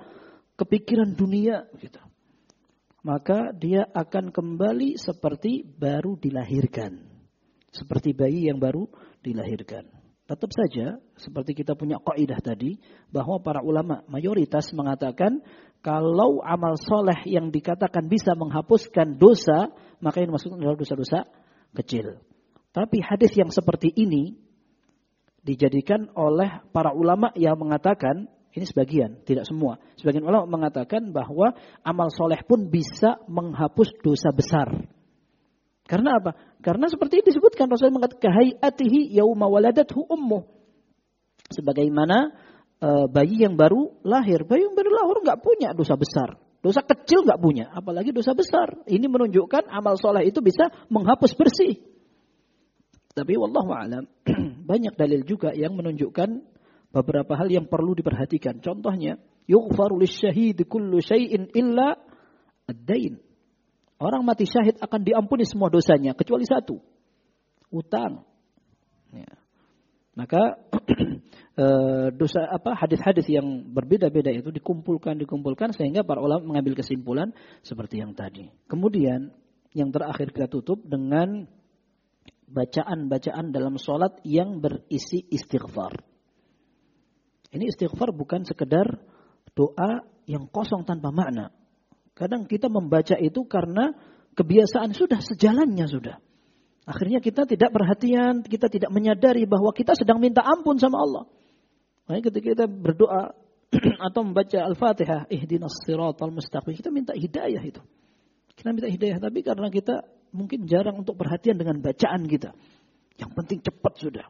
[0.54, 1.98] kepikiran dunia gitu.
[3.02, 7.02] Maka dia akan kembali seperti baru dilahirkan.
[7.74, 8.86] Seperti bayi yang baru
[9.20, 9.90] dilahirkan.
[10.24, 12.80] Tetap saja seperti kita punya kaidah tadi
[13.12, 15.44] bahwa para ulama mayoritas mengatakan
[15.84, 19.68] kalau amal soleh yang dikatakan bisa menghapuskan dosa
[20.00, 21.28] maka ini maksudnya adalah dosa-dosa
[21.76, 22.24] kecil.
[22.72, 24.32] Tapi hadis yang seperti ini
[25.44, 29.82] dijadikan oleh para ulama yang mengatakan ini sebagian, tidak semua.
[29.98, 31.52] Sebagian ulama mengatakan bahwa
[31.82, 34.70] amal soleh pun bisa menghapus dosa besar.
[35.84, 36.32] Karena apa?
[36.64, 40.48] Karena seperti disebutkan Rasul mengatakan hayatihi yauma waladathu ummu.
[41.52, 42.32] Sebagaimana
[42.80, 46.40] e, bayi yang baru lahir, bayi yang baru lahir nggak punya dosa besar.
[46.64, 48.80] Dosa kecil nggak punya, apalagi dosa besar.
[48.88, 51.76] Ini menunjukkan amal soleh itu bisa menghapus bersih.
[53.12, 54.08] Tapi wallahu alam
[54.70, 56.28] banyak dalil juga yang menunjukkan
[56.90, 58.64] beberapa hal yang perlu diperhatikan.
[58.64, 62.00] Contohnya, yughfaru lisyahid kullu syai'in illa
[62.64, 63.20] ad-dain.
[63.98, 66.82] Orang mati syahid akan diampuni semua dosanya kecuali satu.
[67.70, 68.26] Utang.
[69.14, 69.30] Ya.
[70.14, 70.62] Maka
[71.62, 77.34] eh, dosa apa hadis-hadis yang berbeda-beda itu dikumpulkan dikumpulkan sehingga para ulama mengambil kesimpulan
[77.66, 78.50] seperti yang tadi.
[78.70, 79.34] Kemudian
[79.74, 81.50] yang terakhir kita tutup dengan
[82.46, 85.98] bacaan-bacaan dalam sholat yang berisi istighfar.
[87.50, 88.86] Ini istighfar bukan sekedar
[89.54, 91.50] doa yang kosong tanpa makna.
[92.14, 93.90] Kadang kita membaca itu karena
[94.38, 96.16] kebiasaan sudah sejalannya sudah.
[96.84, 101.24] Akhirnya kita tidak perhatian, kita tidak menyadari bahwa kita sedang minta ampun sama Allah.
[102.04, 103.32] Makanya ketika kita berdoa
[104.12, 107.80] atau membaca Al-Fatihah, ihdinas siratal mustaqim, kita minta hidayah itu.
[108.54, 112.52] Kita minta hidayah, tapi karena kita mungkin jarang untuk perhatian dengan bacaan kita.
[113.16, 114.26] Yang penting cepat sudah.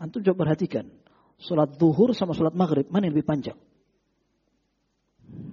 [0.00, 0.88] Antum coba perhatikan.
[1.36, 3.58] Sholat zuhur sama sholat maghrib, mana yang lebih panjang?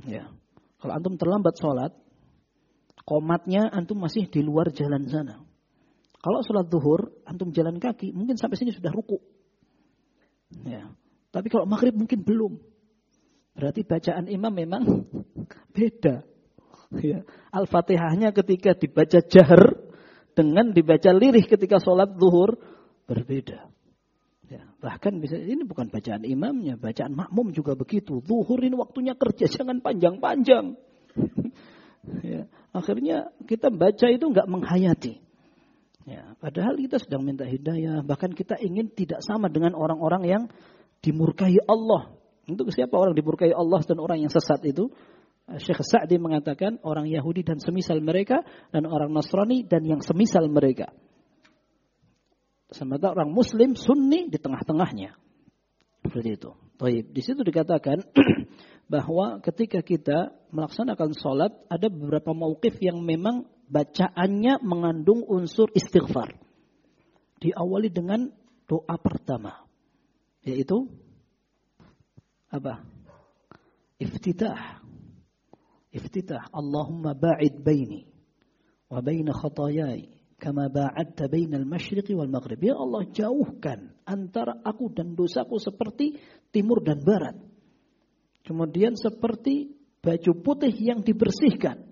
[0.08, 0.32] Ya.
[0.84, 1.96] Kalau antum terlambat sholat,
[3.08, 5.40] komatnya antum masih di luar jalan sana.
[6.20, 9.16] Kalau sholat zuhur, antum jalan kaki, mungkin sampai sini sudah ruku.
[10.68, 10.92] Ya.
[11.32, 12.60] Tapi kalau maghrib mungkin belum.
[13.56, 14.84] Berarti bacaan imam memang
[15.76, 16.28] beda.
[17.00, 17.24] Ya.
[17.56, 19.88] Al-Fatihahnya ketika dibaca jahar
[20.36, 22.60] dengan dibaca lirih ketika sholat zuhur
[23.08, 23.72] berbeda.
[24.54, 28.22] Ya, bahkan bisa ini bukan bacaan imamnya, bacaan makmum juga begitu.
[28.22, 30.78] Zuhur ini waktunya kerja, jangan panjang-panjang.
[32.30, 35.26] ya, akhirnya kita baca itu nggak menghayati.
[36.06, 40.44] Ya, padahal kita sedang minta hidayah, bahkan kita ingin tidak sama dengan orang-orang yang
[41.02, 42.14] dimurkai Allah.
[42.46, 44.94] Untuk siapa orang dimurkai Allah dan orang yang sesat itu?
[45.44, 50.92] Syekh Sa'di mengatakan orang Yahudi dan semisal mereka dan orang Nasrani dan yang semisal mereka.
[52.74, 55.14] Sementara orang Muslim Sunni di tengah-tengahnya.
[56.04, 56.52] Seperti itu.
[56.82, 57.06] Taib.
[57.14, 58.02] Di situ dikatakan
[58.94, 66.34] bahwa ketika kita melaksanakan sholat ada beberapa mauqif yang memang bacaannya mengandung unsur istighfar.
[67.40, 68.34] Diawali dengan
[68.66, 69.64] doa pertama
[70.44, 70.92] yaitu
[72.52, 72.84] apa?
[73.98, 74.84] Iftitah.
[75.90, 76.52] Iftitah.
[76.52, 78.06] Allahumma ba'id baini
[78.92, 80.13] wa baina khatayai
[80.44, 82.60] kama ba'adta bainal masyriqi wal maghrib.
[82.60, 86.20] Ya Allah jauhkan antara aku dan dosaku seperti
[86.52, 87.40] timur dan barat.
[88.44, 89.72] Kemudian seperti
[90.04, 91.88] baju putih yang dibersihkan.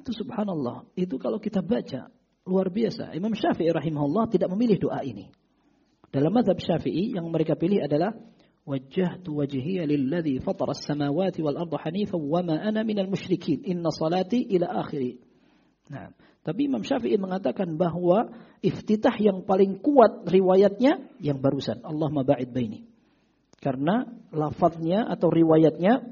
[0.00, 0.88] Itu subhanallah.
[0.96, 2.08] Itu kalau kita baca
[2.48, 3.12] luar biasa.
[3.12, 5.28] Imam Syafi'i rahimahullah tidak memilih doa ini.
[6.08, 8.16] Dalam mazhab Syafi'i yang mereka pilih adalah
[9.84, 13.60] lilladzi fatara as-samawati wal arda hanifan wa ma ana minal musyrikin.
[13.68, 15.27] Inna salati ila akhiri.
[15.88, 16.12] Nah,
[16.44, 18.32] tapi Imam Syafi'i mengatakan bahwa
[18.64, 21.84] iftitah yang paling kuat riwayatnya yang barusan.
[21.84, 22.88] Allah ba'id baini.
[23.58, 26.04] Karena lafadznya atau riwayatnya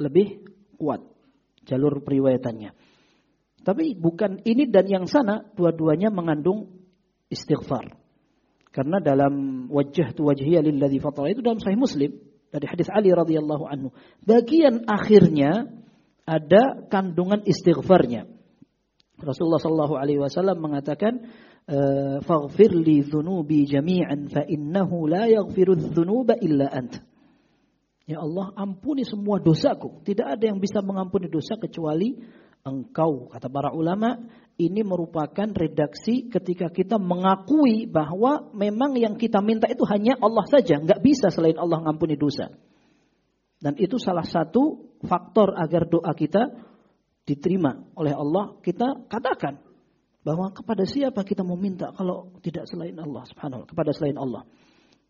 [0.00, 0.42] lebih
[0.80, 1.04] kuat.
[1.66, 2.72] Jalur periwayatannya.
[3.66, 6.70] Tapi bukan ini dan yang sana, dua-duanya mengandung
[7.26, 7.98] istighfar.
[8.70, 12.14] Karena dalam wajah tu wajhiyya lilladzi fatara itu dalam sahih Muslim
[12.52, 13.88] dari hadis Ali radhiyallahu anhu.
[14.22, 15.72] Bagian akhirnya
[16.28, 18.35] ada kandungan istighfarnya.
[19.16, 21.24] Rasulullah Shallallahu Alaihi Wasallam mengatakan,
[21.64, 27.00] eh, "Faghfir li dzunubi jami'an fa innahu la yaghfiru dzunuba illa ant."
[28.06, 30.04] Ya Allah, ampuni semua dosaku.
[30.06, 32.14] Tidak ada yang bisa mengampuni dosa kecuali
[32.62, 33.30] Engkau.
[33.30, 34.14] Kata para ulama,
[34.58, 40.78] ini merupakan redaksi ketika kita mengakui bahwa memang yang kita minta itu hanya Allah saja,
[40.82, 42.50] nggak bisa selain Allah mengampuni dosa.
[43.62, 46.46] Dan itu salah satu faktor agar doa kita
[47.26, 49.58] diterima oleh Allah, kita katakan
[50.22, 54.46] bahwa kepada siapa kita mau minta kalau tidak selain Allah subhanahu kepada selain Allah.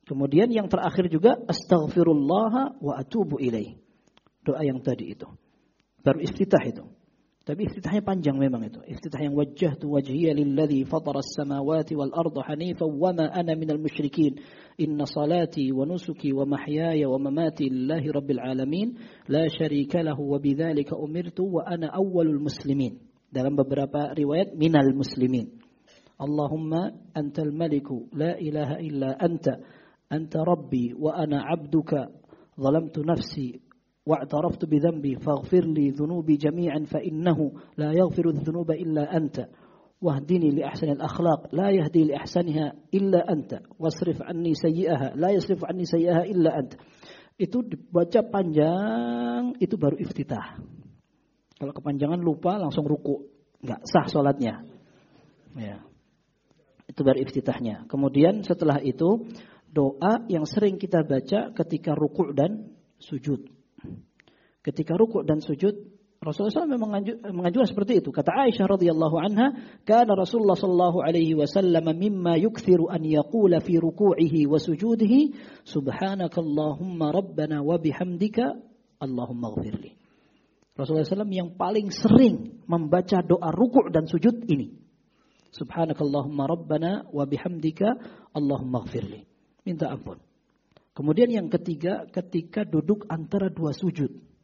[0.07, 3.77] Kemudian yang terakhir juga astaghfirullah wa atubu ilaih.
[4.45, 5.27] Doa yang tadi itu.
[6.05, 6.87] Baru iftitah itu.
[7.43, 8.79] Tapi iftitahnya panjang memang itu.
[8.87, 13.79] Iftitah yang wajah tu wajhiya lilladhi fatara as-samawati wal arda hanifan wa ma ana minal
[13.79, 14.39] musyrikin.
[14.81, 18.95] إن صلاتي ونسكي ومحياي ومماتي لله رب العالمين
[19.29, 23.01] لا شريك له وبذلك أمرت وأنا أول المسلمين.
[23.27, 25.67] Dalam beberapa riwayat minal muslimin.
[26.17, 26.73] اللهم
[27.17, 29.47] أنت الملك لا إله إلا أنت
[30.13, 31.93] أنت ربي وأنا عبدك
[32.61, 33.61] ظلمت نفسي
[34.07, 39.37] واعترفت بذنبي فاغفر لي ذنوبي جميعا فإنه لا يغفر الذنوب إلا أنت
[40.06, 46.26] واهدني لأحسن الأخلاق لا يهدي لأحسنها إلا أنت واصرف عني سيئها لا يصرف عني سيئها
[46.26, 46.74] إلا أنت
[47.42, 50.62] itu dibaca panjang itu baru iftitah
[51.58, 53.26] kalau kepanjangan lupa langsung ruku
[53.66, 54.62] nggak sah sholatnya
[55.58, 55.82] ya
[56.86, 59.26] itu baru iftitahnya kemudian setelah itu
[59.74, 63.42] doa yang sering kita baca ketika ruku dan sujud
[64.62, 65.74] ketika rukuk dan sujud
[66.27, 66.91] Rasulullah SAW memang
[67.31, 68.11] mengajukan seperti itu.
[68.11, 69.55] Kata Aisyah radhiyallahu anha,
[69.87, 77.63] "Kana Rasulullah sallallahu alaihi wasallam mimma yukthiru an yaqula fi ruku'ihi wa sujudihi, subhanakallahumma rabbana
[77.63, 78.59] wa bihamdika
[78.99, 79.95] Allahumma ighfirli."
[80.75, 84.75] Rasulullah SAW yang paling sering membaca doa rukuk dan sujud ini.
[85.55, 88.03] Subhanakallahumma rabbana wa bihamdika
[88.35, 89.25] Allahumma ighfirli.
[89.63, 90.19] Minta ampun.
[90.91, 94.36] Kemudian yang ketiga ketika duduk antara dua sujud.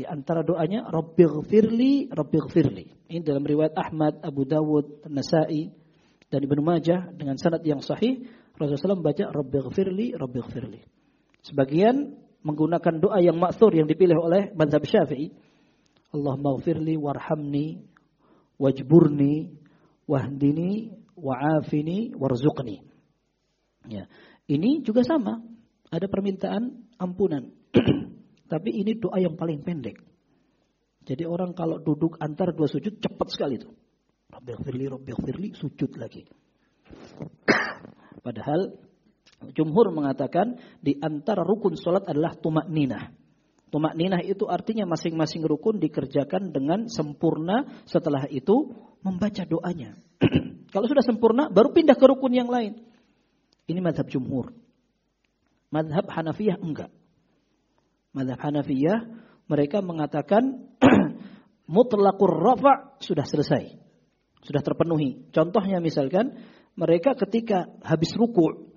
[0.00, 3.12] Di antara doanya Rabbighfirli Rabbighfirli.
[3.12, 5.68] Ini dalam riwayat Ahmad, Abu Dawud, Nasai
[6.32, 8.24] dan Ibnu Majah dengan sanad yang sahih
[8.56, 10.80] Rasulullah SAW membaca Rabbighfirli Rabbighfirli.
[11.44, 15.36] Sebagian menggunakan doa yang maksur yang dipilih oleh mazhab Syafi'i.
[16.16, 17.84] Allahumma ghfirli warhamni
[18.56, 19.52] wajburni
[20.08, 22.88] wahdini wa'afini warzuqni.
[23.84, 24.08] Ya.
[24.48, 25.44] Ini juga sama.
[25.92, 27.52] Ada permintaan ampunan.
[28.50, 30.02] Tapi ini doa yang paling pendek.
[31.06, 33.70] Jadi orang kalau duduk antara dua sujud cepat sekali itu.
[34.30, 36.26] Rabbi firli, Rabbi firli, sujud lagi.
[38.26, 38.74] Padahal
[39.54, 43.14] jumhur mengatakan di antara rukun sholat adalah tumak ninah.
[43.70, 47.86] Tumak ninah itu artinya masing-masing rukun dikerjakan dengan sempurna.
[47.86, 48.74] Setelah itu
[49.06, 49.94] membaca doanya.
[50.74, 52.82] Kalau sudah sempurna baru pindah ke rukun yang lain.
[53.70, 54.50] Ini madhab jumhur.
[55.70, 56.90] Madhab Hanafiyah enggak.
[58.10, 58.98] Madhab Hanafiyah
[59.46, 60.70] mereka mengatakan
[61.74, 63.78] mutlakur rafa sudah selesai.
[64.40, 65.30] Sudah terpenuhi.
[65.30, 66.32] Contohnya misalkan
[66.74, 68.70] mereka ketika habis ruku'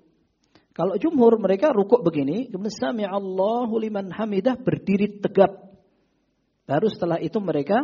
[0.74, 5.70] Kalau jumhur mereka rukuk begini, kemudian sami Allahu liman hamidah berdiri tegap.
[6.66, 7.78] Baru setelah itu mereka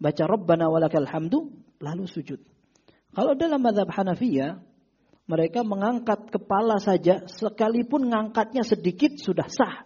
[0.00, 1.52] baca Rabbana walakal hamdu
[1.84, 2.40] lalu sujud.
[3.12, 4.56] Kalau dalam madhab Hanafiyah
[5.28, 9.84] mereka mengangkat kepala saja, sekalipun ngangkatnya sedikit sudah sah.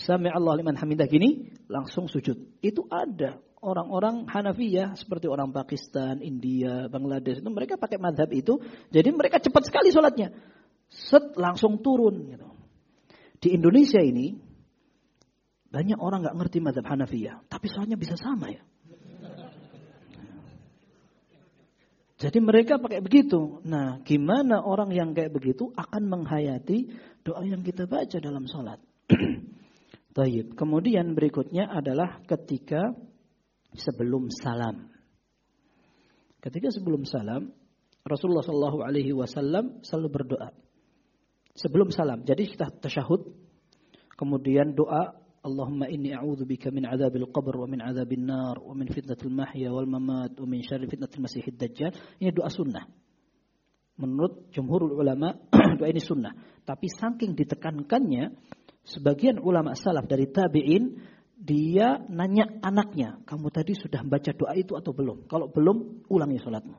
[0.00, 2.60] Sami Allah liman hamidah gini, langsung sujud.
[2.64, 8.56] Itu ada orang-orang Hanafiyah seperti orang Pakistan, India, Bangladesh itu mereka pakai madhab itu,
[8.88, 10.32] jadi mereka cepat sekali sholatnya,
[10.88, 12.32] set langsung turun.
[12.32, 12.48] Gitu.
[13.40, 14.40] Di Indonesia ini
[15.70, 18.64] banyak orang nggak ngerti madhab Hanafiyah, tapi sholatnya bisa sama ya.
[22.20, 23.64] Jadi mereka pakai begitu.
[23.64, 26.92] Nah, gimana orang yang kayak begitu akan menghayati
[27.24, 28.76] doa yang kita baca dalam sholat.
[30.10, 30.58] Taib.
[30.58, 32.94] Kemudian berikutnya adalah ketika
[33.74, 34.90] sebelum salam.
[36.42, 37.54] Ketika sebelum salam,
[38.02, 40.50] Rasulullah Shallallahu Alaihi Wasallam selalu berdoa
[41.54, 42.24] sebelum salam.
[42.24, 43.28] Jadi kita tasyahud,
[44.16, 48.92] kemudian doa Allahumma inni a'udzu bika min adzabil qabr wa min adzabil nar wa min
[48.92, 51.92] fitnatil mahya wal mamat wa min syarri fitnatil masiihid dajjal.
[52.20, 52.84] Ini doa sunnah.
[54.00, 55.32] Menurut jumhurul ulama
[55.80, 56.36] doa ini sunnah.
[56.64, 58.36] Tapi saking ditekankannya
[58.84, 61.00] sebagian ulama salaf dari tabi'in
[61.40, 65.24] dia nanya anaknya, kamu tadi sudah baca doa itu atau belum?
[65.24, 66.76] Kalau belum, ulangi sholatmu.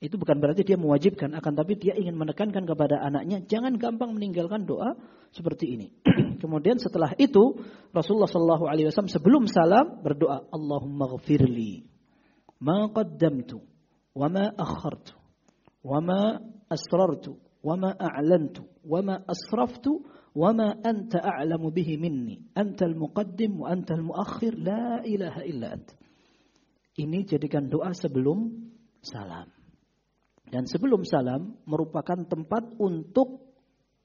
[0.00, 4.64] Itu bukan berarti dia mewajibkan, akan tapi dia ingin menekankan kepada anaknya, jangan gampang meninggalkan
[4.64, 4.96] doa
[5.34, 5.88] seperti ini.
[6.42, 7.60] Kemudian setelah itu
[7.92, 11.84] Rasulullah Shallallahu Alaihi Wasallam sebelum salam berdoa Allahumma ghafirli
[12.62, 13.60] ma qaddamtu
[14.14, 15.18] wa ma akhartu
[15.82, 16.22] wa ma
[16.70, 20.06] asrartu wa ma a'lantu wa ma asraftu
[20.46, 22.38] anta a'lamu bihi minni.
[22.54, 24.54] Anta al-muqaddim wa anta al-muakhir.
[24.60, 25.88] La ilaha illa ant
[26.98, 28.68] ini jadikan doa sebelum
[29.00, 29.46] salam.
[30.48, 33.54] Dan sebelum salam merupakan tempat untuk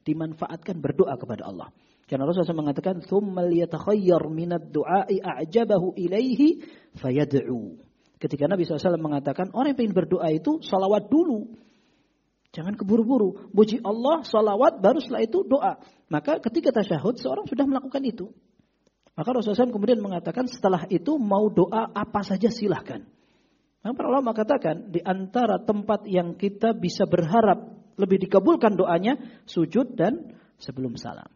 [0.05, 1.73] dimanfaatkan berdoa kepada Allah.
[2.05, 6.61] Karena Rasulullah mengatakan, "Tsummal yatakhayyar minad du'a'i a'jabahu ilaihi
[6.99, 7.79] fayad'u."
[8.19, 11.59] Ketika Nabi SAW mengatakan, orang yang ingin berdoa itu salawat dulu.
[12.53, 13.49] Jangan keburu-buru.
[13.49, 15.81] Puji Allah, salawat, baru setelah itu doa.
[16.07, 18.29] Maka ketika tasyahud, seorang sudah melakukan itu.
[19.17, 23.01] Maka Rasulullah SAW kemudian mengatakan, setelah itu mau doa apa saja silahkan.
[23.81, 29.17] Maka para ulama katakan, di antara tempat yang kita bisa berharap lebih dikabulkan doanya,
[29.49, 31.29] sujud dan sebelum salam.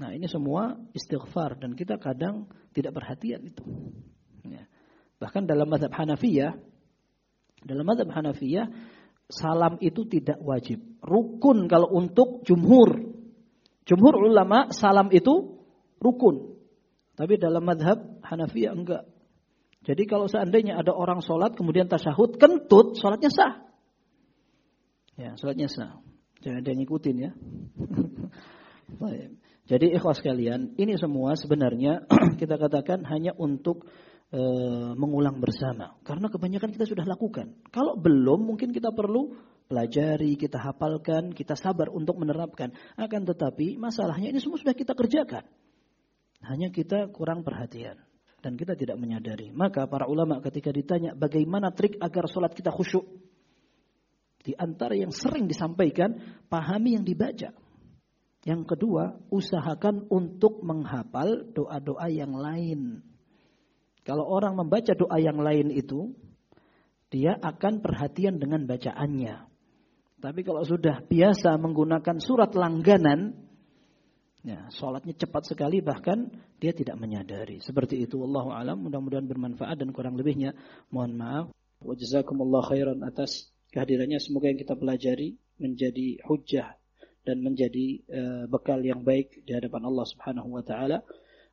[0.00, 3.62] Nah ini semua istighfar dan kita kadang tidak perhatian itu.
[4.42, 4.66] Ya.
[5.22, 6.58] Bahkan dalam madhab Hanafiyah,
[7.62, 8.66] dalam madhab Hanafiyah,
[9.28, 10.80] salam itu tidak wajib.
[11.00, 13.14] Rukun kalau untuk jumhur.
[13.84, 15.60] Jumhur ulama salam itu
[16.00, 16.56] rukun.
[17.14, 19.04] Tapi dalam madhab Hanafiyah enggak.
[19.84, 23.60] Jadi kalau seandainya ada orang sholat kemudian tasyahud kentut, sholatnya sah.
[25.14, 26.00] Ya, sholatnya sah.
[26.40, 27.30] Jangan ada yang ngikutin ya.
[29.70, 32.04] Jadi ikhwas kalian, ini semua sebenarnya
[32.40, 33.88] kita katakan hanya untuk
[34.34, 34.42] e,
[34.98, 35.94] mengulang bersama.
[36.02, 37.54] Karena kebanyakan kita sudah lakukan.
[37.70, 39.30] Kalau belum mungkin kita perlu
[39.70, 42.74] pelajari, kita hafalkan, kita sabar untuk menerapkan.
[42.98, 45.46] Akan tetapi masalahnya ini semua sudah kita kerjakan.
[46.44, 47.96] Hanya kita kurang perhatian
[48.44, 49.48] dan kita tidak menyadari.
[49.48, 53.06] Maka para ulama ketika ditanya bagaimana trik agar sholat kita khusyuk.
[54.44, 56.20] Di antara yang sering disampaikan,
[56.52, 57.56] pahami yang dibaca.
[58.44, 63.00] Yang kedua, usahakan untuk menghafal doa-doa yang lain.
[64.04, 66.12] Kalau orang membaca doa yang lain itu,
[67.08, 69.48] dia akan perhatian dengan bacaannya.
[70.20, 73.32] Tapi kalau sudah biasa menggunakan surat langganan,
[74.44, 77.60] ya, sholatnya cepat sekali bahkan dia tidak menyadari.
[77.64, 78.88] Seperti itu, Allah alam.
[78.88, 80.52] Mudah-mudahan bermanfaat dan kurang lebihnya
[80.92, 81.46] mohon maaf.
[81.84, 84.20] Wajazakumullah khairan atas kehadirannya.
[84.20, 86.76] Semoga yang kita pelajari menjadi hujah
[87.24, 91.00] dan menjadi uh, bekal yang baik di hadapan Allah Subhanahu wa taala.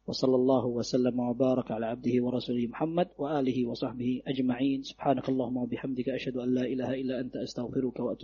[0.07, 4.25] Wa sallallahu wa sallam wa baraka ala abdihi wa rasulihi Muhammad wa alihi wa sahbihi
[4.25, 4.81] ajma'in.
[4.83, 8.17] Subhanakallahumma wa bihamdika asyhadu an la ilaha illa anta astaghfiruka wa